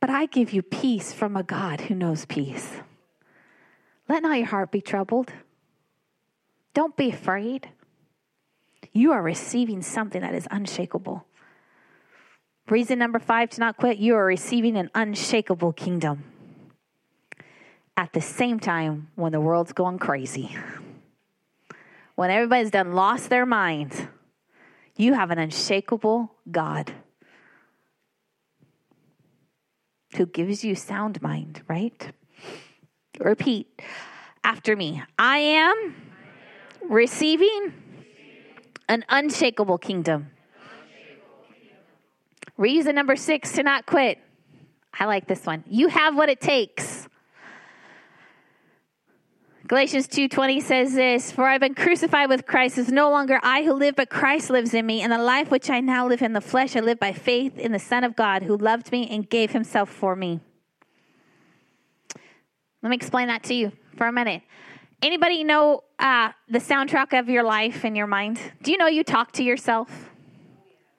but 0.00 0.10
I 0.10 0.26
give 0.26 0.52
you 0.52 0.62
peace 0.62 1.12
from 1.12 1.36
a 1.36 1.42
God 1.42 1.82
who 1.82 1.94
knows 1.94 2.24
peace. 2.24 2.76
Let 4.08 4.22
not 4.22 4.38
your 4.38 4.46
heart 4.46 4.70
be 4.70 4.80
troubled. 4.80 5.32
Don't 6.72 6.96
be 6.96 7.10
afraid. 7.10 7.68
You 8.92 9.10
are 9.10 9.22
receiving 9.22 9.82
something 9.82 10.20
that 10.20 10.34
is 10.34 10.46
unshakable. 10.52 11.26
Reason 12.68 12.98
number 12.98 13.18
five 13.18 13.50
to 13.50 13.60
not 13.60 13.76
quit 13.76 13.98
you 13.98 14.14
are 14.14 14.24
receiving 14.24 14.76
an 14.76 14.88
unshakable 14.94 15.72
kingdom 15.72 16.29
at 17.96 18.12
the 18.12 18.20
same 18.20 18.58
time 18.58 19.08
when 19.14 19.32
the 19.32 19.40
world's 19.40 19.72
going 19.72 19.98
crazy. 19.98 20.56
When 22.14 22.30
everybody's 22.30 22.70
done 22.70 22.92
lost 22.92 23.30
their 23.30 23.46
minds, 23.46 24.02
you 24.96 25.14
have 25.14 25.30
an 25.30 25.38
unshakable 25.38 26.32
God 26.50 26.92
who 30.16 30.26
gives 30.26 30.64
you 30.64 30.74
sound 30.74 31.22
mind, 31.22 31.62
right? 31.68 32.12
Repeat 33.18 33.80
after 34.44 34.76
me. 34.76 35.02
I 35.18 35.38
am 35.38 35.94
receiving 36.88 37.72
an 38.88 39.04
unshakable 39.08 39.78
kingdom. 39.78 40.30
Reason 42.56 42.94
number 42.94 43.16
six 43.16 43.52
to 43.52 43.62
not 43.62 43.86
quit. 43.86 44.18
I 44.98 45.04
like 45.06 45.26
this 45.26 45.46
one. 45.46 45.64
You 45.66 45.88
have 45.88 46.16
what 46.16 46.28
it 46.28 46.40
takes 46.40 46.99
Galatians 49.70 50.08
2:20 50.08 50.58
says 50.58 50.94
this, 50.94 51.30
"For 51.30 51.46
I've 51.46 51.60
been 51.60 51.76
crucified 51.76 52.28
with 52.28 52.44
Christ; 52.44 52.76
it's 52.76 52.90
no 52.90 53.08
longer 53.08 53.38
I 53.40 53.62
who 53.62 53.72
live, 53.72 53.94
but 53.94 54.10
Christ 54.10 54.50
lives 54.50 54.74
in 54.74 54.84
me, 54.84 55.00
and 55.00 55.12
the 55.12 55.18
life 55.18 55.48
which 55.48 55.70
I 55.70 55.78
now 55.78 56.08
live 56.08 56.22
in 56.22 56.32
the 56.32 56.40
flesh 56.40 56.74
I 56.74 56.80
live 56.80 56.98
by 56.98 57.12
faith 57.12 57.56
in 57.56 57.70
the 57.70 57.78
Son 57.78 58.02
of 58.02 58.16
God 58.16 58.42
who 58.42 58.56
loved 58.56 58.90
me 58.90 59.08
and 59.08 59.30
gave 59.30 59.52
himself 59.52 59.88
for 59.88 60.16
me." 60.16 60.40
Let 62.82 62.90
me 62.90 62.96
explain 62.96 63.28
that 63.28 63.44
to 63.44 63.54
you 63.54 63.70
for 63.96 64.08
a 64.08 64.12
minute. 64.12 64.42
Anybody 65.02 65.44
know 65.44 65.84
uh, 66.00 66.30
the 66.48 66.58
soundtrack 66.58 67.16
of 67.16 67.28
your 67.28 67.44
life 67.44 67.84
in 67.84 67.94
your 67.94 68.08
mind? 68.08 68.40
Do 68.64 68.72
you 68.72 68.76
know 68.76 68.88
you 68.88 69.04
talk 69.04 69.30
to 69.34 69.44
yourself? 69.44 70.10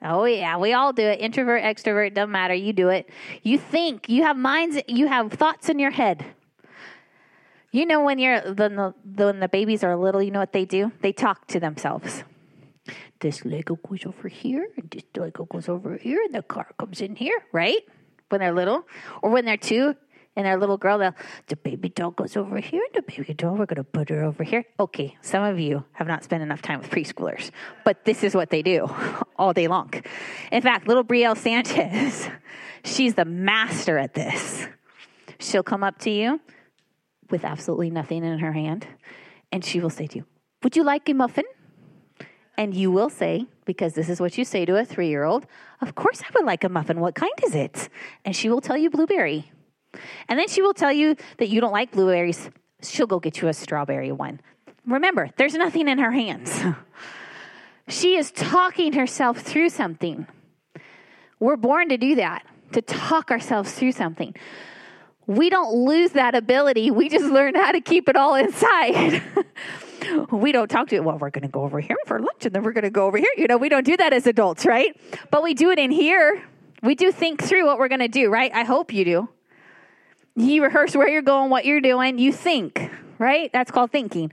Oh 0.00 0.24
yeah, 0.24 0.56
we 0.56 0.72
all 0.72 0.94
do 0.94 1.02
it. 1.02 1.20
Introvert, 1.20 1.62
extrovert, 1.62 2.14
doesn't 2.14 2.32
matter. 2.32 2.54
You 2.54 2.72
do 2.72 2.88
it. 2.88 3.10
You 3.42 3.58
think. 3.58 4.08
You 4.08 4.22
have 4.22 4.38
minds. 4.38 4.78
You 4.88 5.08
have 5.08 5.30
thoughts 5.30 5.68
in 5.68 5.78
your 5.78 5.90
head. 5.90 6.24
You 7.74 7.86
know 7.86 8.02
when 8.04 8.18
you're 8.18 8.42
when 8.52 8.76
the, 8.76 8.94
when 9.02 9.40
the 9.40 9.48
babies 9.48 9.82
are 9.82 9.96
little, 9.96 10.22
you 10.22 10.30
know 10.30 10.40
what 10.40 10.52
they 10.52 10.66
do? 10.66 10.92
They 11.00 11.12
talk 11.12 11.46
to 11.48 11.58
themselves. 11.58 12.22
This 13.20 13.46
Lego 13.46 13.76
goes 13.76 14.04
over 14.04 14.28
here, 14.28 14.68
and 14.76 14.90
this 14.90 15.04
Lego 15.16 15.46
goes 15.46 15.70
over 15.70 15.96
here, 15.96 16.20
and 16.22 16.34
the 16.34 16.42
car 16.42 16.66
comes 16.78 17.00
in 17.00 17.16
here, 17.16 17.38
right? 17.50 17.80
When 18.28 18.40
they're 18.40 18.52
little, 18.52 18.86
or 19.22 19.30
when 19.30 19.46
they're 19.46 19.56
two, 19.56 19.94
and 20.36 20.44
their 20.44 20.58
little 20.58 20.76
girl, 20.76 20.98
the 20.98 21.56
baby 21.56 21.88
doll 21.88 22.10
goes 22.10 22.36
over 22.36 22.58
here, 22.58 22.82
and 22.82 23.06
the 23.06 23.10
baby 23.10 23.32
doll, 23.32 23.56
we're 23.56 23.64
to 23.64 23.84
put 23.84 24.10
her 24.10 24.22
over 24.22 24.44
here. 24.44 24.64
Okay, 24.78 25.16
some 25.22 25.42
of 25.42 25.58
you 25.58 25.84
have 25.92 26.06
not 26.06 26.24
spent 26.24 26.42
enough 26.42 26.60
time 26.60 26.80
with 26.80 26.90
preschoolers, 26.90 27.52
but 27.86 28.04
this 28.04 28.22
is 28.22 28.34
what 28.34 28.50
they 28.50 28.60
do 28.60 28.86
all 29.36 29.54
day 29.54 29.68
long. 29.68 29.90
In 30.50 30.60
fact, 30.60 30.88
little 30.88 31.04
Brielle 31.04 31.38
Sanchez, 31.38 32.28
she's 32.84 33.14
the 33.14 33.24
master 33.24 33.96
at 33.96 34.12
this. 34.12 34.66
She'll 35.38 35.62
come 35.62 35.82
up 35.82 35.98
to 36.00 36.10
you 36.10 36.38
with 37.32 37.44
absolutely 37.44 37.90
nothing 37.90 38.22
in 38.22 38.38
her 38.38 38.52
hand, 38.52 38.86
and 39.50 39.64
she 39.64 39.80
will 39.80 39.90
say 39.90 40.06
to 40.06 40.18
you, 40.18 40.24
Would 40.62 40.76
you 40.76 40.84
like 40.84 41.08
a 41.08 41.14
muffin? 41.14 41.44
And 42.56 42.74
you 42.74 42.90
will 42.90 43.08
say, 43.08 43.46
because 43.64 43.94
this 43.94 44.10
is 44.10 44.20
what 44.20 44.36
you 44.36 44.44
say 44.44 44.66
to 44.66 44.76
a 44.76 44.84
three 44.84 45.08
year 45.08 45.24
old, 45.24 45.46
Of 45.80 45.96
course 45.96 46.22
I 46.22 46.30
would 46.34 46.44
like 46.44 46.62
a 46.62 46.68
muffin. 46.68 47.00
What 47.00 47.16
kind 47.16 47.32
is 47.44 47.56
it? 47.56 47.88
And 48.24 48.36
she 48.36 48.48
will 48.48 48.60
tell 48.60 48.76
you 48.76 48.90
blueberry. 48.90 49.50
And 50.28 50.38
then 50.38 50.48
she 50.48 50.62
will 50.62 50.74
tell 50.74 50.92
you 50.92 51.16
that 51.38 51.48
you 51.48 51.60
don't 51.60 51.72
like 51.72 51.90
blueberries. 51.90 52.50
She'll 52.82 53.06
go 53.06 53.18
get 53.18 53.40
you 53.40 53.48
a 53.48 53.52
strawberry 53.52 54.12
one. 54.12 54.40
Remember, 54.86 55.30
there's 55.36 55.54
nothing 55.54 55.88
in 55.88 55.98
her 55.98 56.10
hands. 56.10 56.62
she 57.88 58.16
is 58.16 58.30
talking 58.32 58.92
herself 58.92 59.40
through 59.40 59.70
something. 59.70 60.26
We're 61.38 61.56
born 61.56 61.88
to 61.88 61.96
do 61.96 62.16
that, 62.16 62.44
to 62.72 62.82
talk 62.82 63.30
ourselves 63.30 63.72
through 63.72 63.92
something 63.92 64.34
we 65.36 65.50
don't 65.50 65.72
lose 65.72 66.12
that 66.12 66.34
ability. 66.34 66.90
We 66.90 67.08
just 67.08 67.26
learn 67.26 67.54
how 67.54 67.72
to 67.72 67.80
keep 67.80 68.08
it 68.08 68.16
all 68.16 68.34
inside. 68.34 69.22
we 70.30 70.52
don't 70.52 70.68
talk 70.68 70.88
to 70.88 70.96
it. 70.96 71.04
Well, 71.04 71.18
we're 71.18 71.30
going 71.30 71.42
to 71.42 71.48
go 71.48 71.62
over 71.62 71.80
here 71.80 71.96
for 72.06 72.18
lunch 72.18 72.44
and 72.44 72.54
then 72.54 72.62
we're 72.62 72.72
going 72.72 72.84
to 72.84 72.90
go 72.90 73.06
over 73.06 73.18
here. 73.18 73.32
You 73.36 73.46
know, 73.46 73.56
we 73.56 73.68
don't 73.68 73.84
do 73.84 73.96
that 73.96 74.12
as 74.12 74.26
adults, 74.26 74.66
right? 74.66 74.96
But 75.30 75.42
we 75.42 75.54
do 75.54 75.70
it 75.70 75.78
in 75.78 75.90
here. 75.90 76.42
We 76.82 76.94
do 76.94 77.12
think 77.12 77.42
through 77.42 77.66
what 77.66 77.78
we're 77.78 77.88
going 77.88 78.00
to 78.00 78.08
do, 78.08 78.30
right? 78.30 78.52
I 78.52 78.64
hope 78.64 78.92
you 78.92 79.04
do. 79.04 79.28
You 80.34 80.64
rehearse 80.64 80.96
where 80.96 81.08
you're 81.08 81.22
going, 81.22 81.50
what 81.50 81.64
you're 81.64 81.80
doing. 81.80 82.18
You 82.18 82.32
think, 82.32 82.90
right? 83.18 83.50
That's 83.52 83.70
called 83.70 83.92
thinking. 83.92 84.32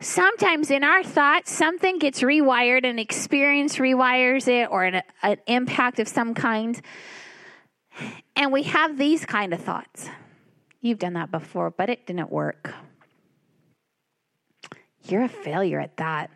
Sometimes 0.00 0.70
in 0.70 0.82
our 0.82 1.02
thoughts, 1.02 1.52
something 1.52 1.98
gets 1.98 2.22
rewired, 2.22 2.88
an 2.88 2.98
experience 2.98 3.76
rewires 3.76 4.48
it, 4.48 4.68
or 4.70 4.84
an, 4.84 5.02
an 5.22 5.36
impact 5.46 5.98
of 5.98 6.08
some 6.08 6.34
kind. 6.34 6.80
And 8.36 8.52
we 8.52 8.64
have 8.64 8.96
these 8.96 9.24
kind 9.26 9.52
of 9.52 9.60
thoughts. 9.60 10.08
You've 10.80 10.98
done 10.98 11.14
that 11.14 11.30
before, 11.30 11.70
but 11.70 11.90
it 11.90 12.06
didn't 12.06 12.30
work. 12.30 12.72
You're 15.04 15.24
a 15.24 15.28
failure 15.28 15.80
at 15.80 15.96
that. 15.98 16.30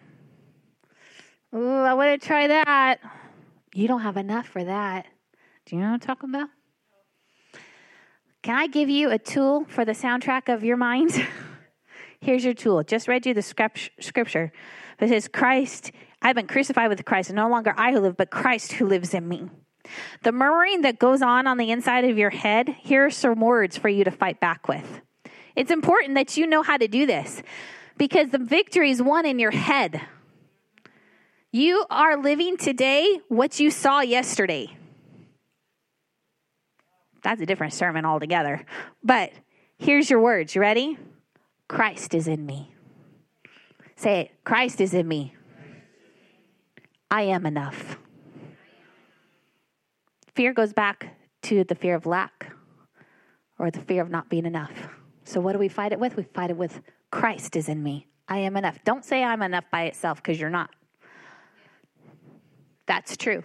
Ooh, 1.55 1.81
I 1.81 1.95
want 1.95 2.21
to 2.21 2.27
try 2.27 2.49
that. 2.49 2.99
You 3.75 3.89
don't 3.89 4.01
have 4.01 4.17
enough 4.17 4.47
for 4.47 4.65
that. 4.65 5.07
Do 5.67 5.77
you 5.77 5.83
know 5.83 5.89
what 5.89 5.95
I'm 5.95 6.01
talking 6.01 6.31
about? 6.31 6.49
Can 8.43 8.57
I 8.57 8.67
give 8.67 8.91
you 8.91 9.11
a 9.11 9.19
tool 9.19 9.65
for 9.69 9.85
the 9.85 9.93
soundtrack 9.93 10.53
of 10.53 10.63
your 10.63 10.77
mind? 10.77 11.13
Here's 12.21 12.45
your 12.45 12.55
tool. 12.55 12.83
Just 12.83 13.09
read 13.09 13.25
you 13.25 13.35
the 13.35 13.43
scripture. 13.43 14.53
It 15.01 15.09
says, 15.09 15.29
Christ, 15.29 15.93
I've 16.21 16.35
been 16.35 16.47
crucified 16.47 16.89
with 16.89 17.05
Christ, 17.05 17.31
and 17.31 17.37
no 17.37 17.49
longer 17.49 17.75
I 17.77 17.93
who 17.93 18.01
live, 18.01 18.17
but 18.17 18.31
Christ 18.31 18.73
who 18.73 18.87
lives 18.87 19.15
in 19.15 19.29
me. 19.29 19.49
The 20.23 20.33
murmuring 20.33 20.83
that 20.83 20.99
goes 20.99 21.23
on 21.23 21.47
on 21.47 21.59
the 21.59 21.71
inside 21.71 22.05
of 22.05 22.19
your 22.19 22.31
head, 22.31 22.69
here 22.69 23.07
are 23.07 23.11
some 23.11 23.41
words 23.41 23.77
for 23.77 23.89
you 23.89 24.05
to 24.05 24.11
fight 24.11 24.41
back 24.41 24.69
with. 24.69 25.01
It's 25.57 25.71
important 25.71 26.15
that 26.15 26.37
you 26.37 26.47
know 26.47 26.63
how 26.63 26.77
to 26.77 26.89
do 26.89 27.07
this 27.07 27.43
because 27.97 28.31
the 28.31 28.39
victory 28.39 28.91
is 28.91 29.01
won 29.01 29.27
in 29.27 29.39
your 29.39 29.53
head. 29.53 30.01
You 31.53 31.85
are 31.91 32.21
living 32.21 32.57
today 32.57 33.21
what 33.29 33.61
you 33.61 33.71
saw 33.71 34.01
yesterday. 34.01 34.77
That's 37.23 37.41
a 37.41 37.47
different 37.47 37.73
sermon 37.73 38.05
altogether. 38.05 38.67
But 39.03 39.33
here's 39.79 40.11
your 40.11 40.21
words. 40.21 40.55
You 40.55 40.61
ready? 40.61 40.99
Christ 41.69 42.15
is 42.15 42.29
in 42.29 42.45
me. 42.45 42.75
Say 43.97 44.21
it 44.21 44.31
Christ 44.45 44.81
is 44.81 44.93
in 44.93 45.07
me. 45.07 45.35
I 47.11 47.23
am 47.23 47.47
enough. 47.47 47.97
Fear 50.35 50.53
goes 50.53 50.73
back 50.73 51.17
to 51.43 51.65
the 51.65 51.75
fear 51.75 51.95
of 51.95 52.07
lack 52.07 52.53
or 53.59 53.71
the 53.71 53.81
fear 53.81 54.03
of 54.03 54.11
not 54.11 54.29
being 54.29 54.47
enough. 54.47 54.89
So, 55.25 55.41
what 55.41 55.53
do 55.53 55.59
we 55.59 55.69
fight 55.69 55.93
it 55.93 56.01
with? 56.01 56.17
We 56.17 56.25
fight 56.25 56.51
it 56.51 56.57
with 56.57 56.81
Christ 57.11 57.57
is 57.57 57.69
in 57.69 57.83
me. 57.83 58.09
I 58.29 58.39
am 58.39 58.57
enough. 58.57 58.79
Don't 58.85 59.05
say 59.05 59.23
I'm 59.23 59.43
enough 59.43 59.65
by 59.71 59.85
itself 59.85 60.23
because 60.23 60.41
you're 60.41 60.51
not. 60.51 60.71
That's 62.87 63.17
true. 63.17 63.45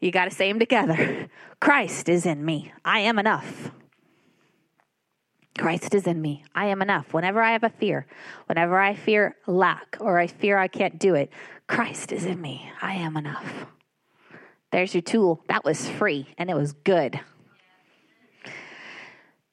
You 0.00 0.10
got 0.10 0.24
to 0.24 0.30
say 0.30 0.50
them 0.50 0.58
together. 0.58 1.28
Christ 1.60 2.08
is 2.08 2.26
in 2.26 2.44
me. 2.44 2.72
I 2.84 3.00
am 3.00 3.18
enough. 3.18 3.70
Christ 5.58 5.94
is 5.94 6.06
in 6.06 6.20
me. 6.20 6.44
I 6.54 6.66
am 6.66 6.82
enough. 6.82 7.14
Whenever 7.14 7.40
I 7.40 7.52
have 7.52 7.62
a 7.62 7.70
fear, 7.70 8.06
whenever 8.46 8.78
I 8.78 8.94
fear 8.94 9.36
lack 9.46 9.96
or 10.00 10.18
I 10.18 10.26
fear 10.26 10.58
I 10.58 10.68
can't 10.68 10.98
do 10.98 11.14
it, 11.14 11.30
Christ 11.68 12.10
is 12.10 12.24
in 12.24 12.40
me. 12.40 12.70
I 12.82 12.94
am 12.94 13.16
enough. 13.16 13.66
There's 14.74 14.92
your 14.92 15.02
tool. 15.02 15.40
That 15.46 15.64
was 15.64 15.88
free 15.88 16.26
and 16.36 16.50
it 16.50 16.56
was 16.56 16.72
good. 16.72 17.20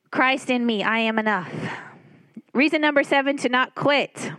Christ 0.09 0.49
in 0.49 0.65
me. 0.65 0.81
I 0.81 0.97
am 0.97 1.19
enough. 1.19 1.53
Reason 2.55 2.81
number 2.81 3.03
seven 3.03 3.37
to 3.37 3.47
not 3.47 3.75
quit. 3.75 4.31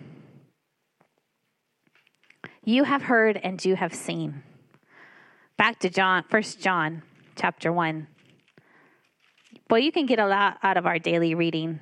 You 2.64 2.82
have 2.82 3.02
heard 3.02 3.36
and 3.44 3.64
you 3.64 3.76
have 3.76 3.94
seen. 3.94 4.42
Back 5.56 5.78
to 5.78 5.88
John, 5.88 6.24
First 6.28 6.60
John, 6.60 7.04
chapter 7.36 7.72
one. 7.72 8.08
Boy, 9.68 9.78
you 9.78 9.92
can 9.92 10.06
get 10.06 10.18
a 10.18 10.26
lot 10.26 10.58
out 10.64 10.76
of 10.76 10.84
our 10.84 10.98
daily 10.98 11.36
reading. 11.36 11.78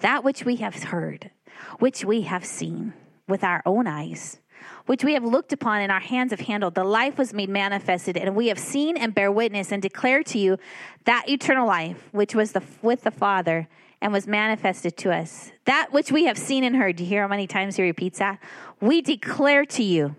That 0.00 0.24
which 0.24 0.44
we 0.44 0.56
have 0.56 0.82
heard, 0.84 1.30
which 1.78 2.04
we 2.04 2.22
have 2.22 2.44
seen 2.44 2.94
with 3.26 3.42
our 3.42 3.62
own 3.66 3.86
eyes, 3.86 4.38
which 4.86 5.04
we 5.04 5.14
have 5.14 5.24
looked 5.24 5.52
upon 5.52 5.80
and 5.80 5.92
our 5.92 6.00
hands 6.00 6.30
have 6.30 6.40
handled, 6.40 6.74
the 6.74 6.84
life 6.84 7.18
was 7.18 7.34
made 7.34 7.48
manifested, 7.48 8.16
and 8.16 8.34
we 8.34 8.48
have 8.48 8.58
seen 8.58 8.96
and 8.96 9.14
bear 9.14 9.30
witness 9.30 9.72
and 9.72 9.82
declare 9.82 10.22
to 10.24 10.38
you 10.38 10.56
that 11.04 11.28
eternal 11.28 11.66
life 11.66 12.08
which 12.12 12.34
was 12.34 12.52
the, 12.52 12.62
with 12.82 13.02
the 13.02 13.10
Father 13.10 13.68
and 14.00 14.12
was 14.12 14.26
manifested 14.26 14.96
to 14.96 15.12
us. 15.12 15.50
That 15.64 15.92
which 15.92 16.12
we 16.12 16.24
have 16.24 16.38
seen 16.38 16.64
and 16.64 16.76
heard. 16.76 16.96
Do 16.96 17.04
you 17.04 17.08
hear 17.08 17.22
how 17.22 17.28
many 17.28 17.46
times 17.46 17.76
he 17.76 17.82
repeats 17.82 18.20
that? 18.20 18.38
We 18.80 19.02
declare 19.02 19.64
to 19.66 19.82
you. 19.82 20.14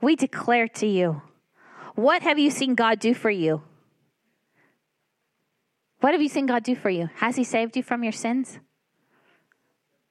We 0.00 0.16
declare 0.16 0.68
to 0.68 0.86
you. 0.86 1.22
What 1.94 2.22
have 2.22 2.38
you 2.38 2.50
seen 2.50 2.74
God 2.74 2.98
do 2.98 3.14
for 3.14 3.30
you? 3.30 3.62
What 6.04 6.12
have 6.12 6.20
you 6.20 6.28
seen 6.28 6.44
God 6.44 6.64
do 6.64 6.76
for 6.76 6.90
you? 6.90 7.08
Has 7.14 7.34
He 7.34 7.44
saved 7.44 7.78
you 7.78 7.82
from 7.82 8.04
your 8.04 8.12
sins? 8.12 8.58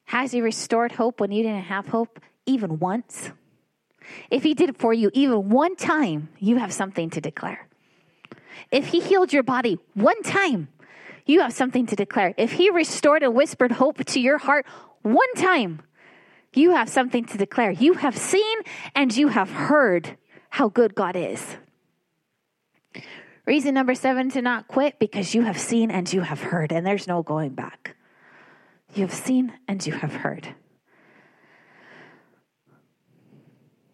Has 0.06 0.32
He 0.32 0.40
restored 0.40 0.90
hope 0.90 1.20
when 1.20 1.30
you 1.30 1.44
didn't 1.44 1.66
have 1.66 1.86
hope, 1.86 2.18
even 2.46 2.80
once? 2.80 3.30
If 4.28 4.42
He 4.42 4.54
did 4.54 4.70
it 4.70 4.76
for 4.76 4.92
you 4.92 5.12
even 5.14 5.50
one 5.50 5.76
time, 5.76 6.30
you 6.40 6.56
have 6.56 6.72
something 6.72 7.10
to 7.10 7.20
declare. 7.20 7.68
If 8.72 8.88
He 8.88 8.98
healed 8.98 9.32
your 9.32 9.44
body 9.44 9.78
one 9.94 10.20
time, 10.24 10.66
you 11.26 11.42
have 11.42 11.52
something 11.52 11.86
to 11.86 11.94
declare. 11.94 12.34
If 12.36 12.50
He 12.50 12.70
restored 12.70 13.22
and 13.22 13.32
whispered 13.32 13.70
hope 13.70 14.04
to 14.04 14.18
your 14.18 14.38
heart 14.38 14.66
one 15.02 15.32
time, 15.36 15.80
you 16.54 16.72
have 16.72 16.88
something 16.88 17.24
to 17.26 17.38
declare. 17.38 17.70
You 17.70 17.94
have 17.94 18.18
seen 18.18 18.58
and 18.96 19.16
you 19.16 19.28
have 19.28 19.48
heard 19.48 20.18
how 20.50 20.70
good 20.70 20.96
God 20.96 21.14
is. 21.14 21.56
Reason 23.46 23.74
number 23.74 23.94
seven 23.94 24.30
to 24.30 24.40
not 24.40 24.68
quit 24.68 24.98
because 24.98 25.34
you 25.34 25.42
have 25.42 25.58
seen 25.58 25.90
and 25.90 26.10
you 26.10 26.22
have 26.22 26.40
heard, 26.40 26.72
and 26.72 26.86
there's 26.86 27.06
no 27.06 27.22
going 27.22 27.50
back. 27.50 27.94
You 28.94 29.02
have 29.02 29.12
seen 29.12 29.52
and 29.68 29.86
you 29.86 29.92
have 29.92 30.14
heard. 30.14 30.54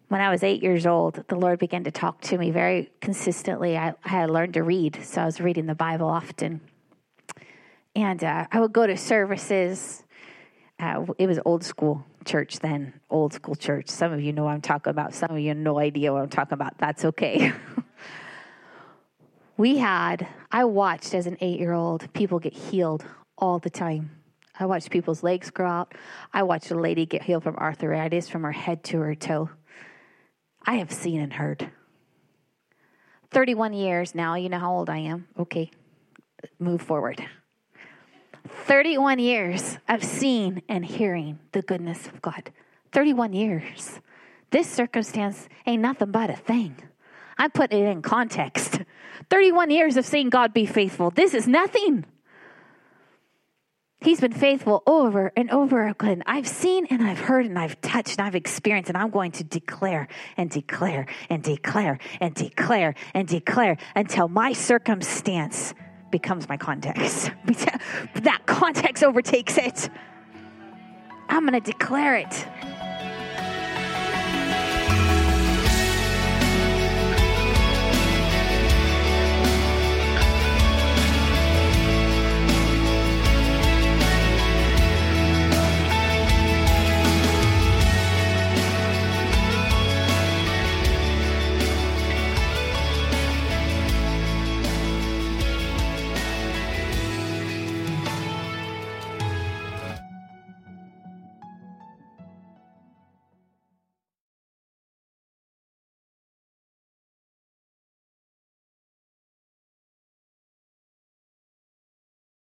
When 0.07 0.21
I 0.21 0.29
was 0.29 0.43
eight 0.43 0.63
years 0.63 0.85
old, 0.85 1.23
the 1.27 1.35
Lord 1.35 1.59
began 1.59 1.83
to 1.83 1.91
talk 1.91 2.21
to 2.21 2.37
me 2.37 2.51
very 2.51 2.91
consistently. 3.01 3.77
I, 3.77 3.93
I 4.05 4.09
had 4.09 4.29
learned 4.29 4.53
to 4.53 4.63
read, 4.63 4.99
so 5.03 5.21
I 5.21 5.25
was 5.25 5.41
reading 5.41 5.65
the 5.65 5.75
Bible 5.75 6.07
often. 6.07 6.61
And 7.93 8.23
uh, 8.23 8.47
I 8.51 8.59
would 8.61 8.71
go 8.71 8.87
to 8.87 8.95
services. 8.95 10.03
Uh, 10.79 11.05
it 11.17 11.27
was 11.27 11.39
old 11.43 11.63
school 11.63 12.05
church 12.23 12.59
then, 12.59 12.93
old 13.09 13.33
school 13.33 13.55
church. 13.55 13.89
Some 13.89 14.13
of 14.13 14.21
you 14.21 14.31
know 14.31 14.45
what 14.45 14.51
I'm 14.51 14.61
talking 14.61 14.91
about. 14.91 15.13
Some 15.13 15.31
of 15.31 15.39
you 15.39 15.53
no 15.53 15.79
idea 15.79 16.13
what 16.13 16.21
I'm 16.21 16.29
talking 16.29 16.53
about. 16.53 16.77
That's 16.77 17.03
okay. 17.03 17.51
we 19.61 19.77
had, 19.77 20.27
I 20.51 20.65
watched 20.65 21.13
as 21.13 21.27
an 21.27 21.37
eight 21.39 21.59
year 21.59 21.73
old 21.73 22.11
people 22.13 22.39
get 22.39 22.51
healed 22.51 23.05
all 23.37 23.59
the 23.59 23.69
time. 23.69 24.09
I 24.59 24.65
watched 24.65 24.89
people's 24.89 25.21
legs 25.21 25.51
grow 25.51 25.69
out. 25.69 25.93
I 26.33 26.41
watched 26.41 26.71
a 26.71 26.75
lady 26.75 27.05
get 27.05 27.21
healed 27.21 27.43
from 27.43 27.55
arthritis 27.57 28.27
from 28.27 28.41
her 28.41 28.51
head 28.51 28.83
to 28.85 28.97
her 29.01 29.13
toe. 29.13 29.51
I 30.65 30.77
have 30.77 30.91
seen 30.91 31.21
and 31.21 31.31
heard. 31.31 31.69
31 33.29 33.73
years 33.73 34.15
now. 34.15 34.33
You 34.33 34.49
know 34.49 34.57
how 34.57 34.73
old 34.73 34.89
I 34.89 34.97
am. 34.97 35.27
Okay, 35.37 35.69
move 36.57 36.81
forward. 36.81 37.23
31 38.65 39.19
years 39.19 39.77
of 39.87 40.03
seeing 40.03 40.63
and 40.69 40.83
hearing 40.83 41.37
the 41.51 41.61
goodness 41.61 42.07
of 42.07 42.19
God. 42.19 42.51
31 42.93 43.33
years. 43.33 43.99
This 44.49 44.67
circumstance 44.67 45.47
ain't 45.67 45.83
nothing 45.83 46.09
but 46.09 46.31
a 46.31 46.35
thing. 46.35 46.77
I 47.37 47.47
put 47.47 47.71
it 47.71 47.83
in 47.83 48.01
context. 48.01 48.81
31 49.31 49.71
years 49.71 49.95
of 49.95 50.05
seeing 50.05 50.29
God 50.29 50.53
be 50.53 50.65
faithful. 50.65 51.09
This 51.09 51.33
is 51.33 51.47
nothing. 51.47 52.03
He's 54.01 54.19
been 54.19 54.33
faithful 54.33 54.83
over 54.85 55.31
and 55.37 55.49
over 55.51 55.87
again. 55.87 56.21
I've 56.25 56.47
seen 56.47 56.85
and 56.87 57.01
I've 57.01 57.19
heard 57.19 57.45
and 57.45 57.57
I've 57.57 57.79
touched 57.79 58.17
and 58.17 58.27
I've 58.27 58.35
experienced, 58.35 58.89
and 58.89 58.97
I'm 58.97 59.09
going 59.09 59.31
to 59.33 59.45
declare 59.45 60.09
and 60.35 60.49
declare 60.49 61.05
and 61.29 61.41
declare 61.41 61.97
and 62.19 62.35
declare 62.35 62.93
and 63.13 63.25
declare 63.25 63.77
until 63.95 64.27
my 64.27 64.51
circumstance 64.51 65.73
becomes 66.09 66.49
my 66.49 66.57
context. 66.57 67.31
that 68.15 68.41
context 68.45 69.01
overtakes 69.01 69.57
it. 69.57 69.89
I'm 71.29 71.47
going 71.47 71.61
to 71.61 71.71
declare 71.71 72.15
it. 72.15 72.47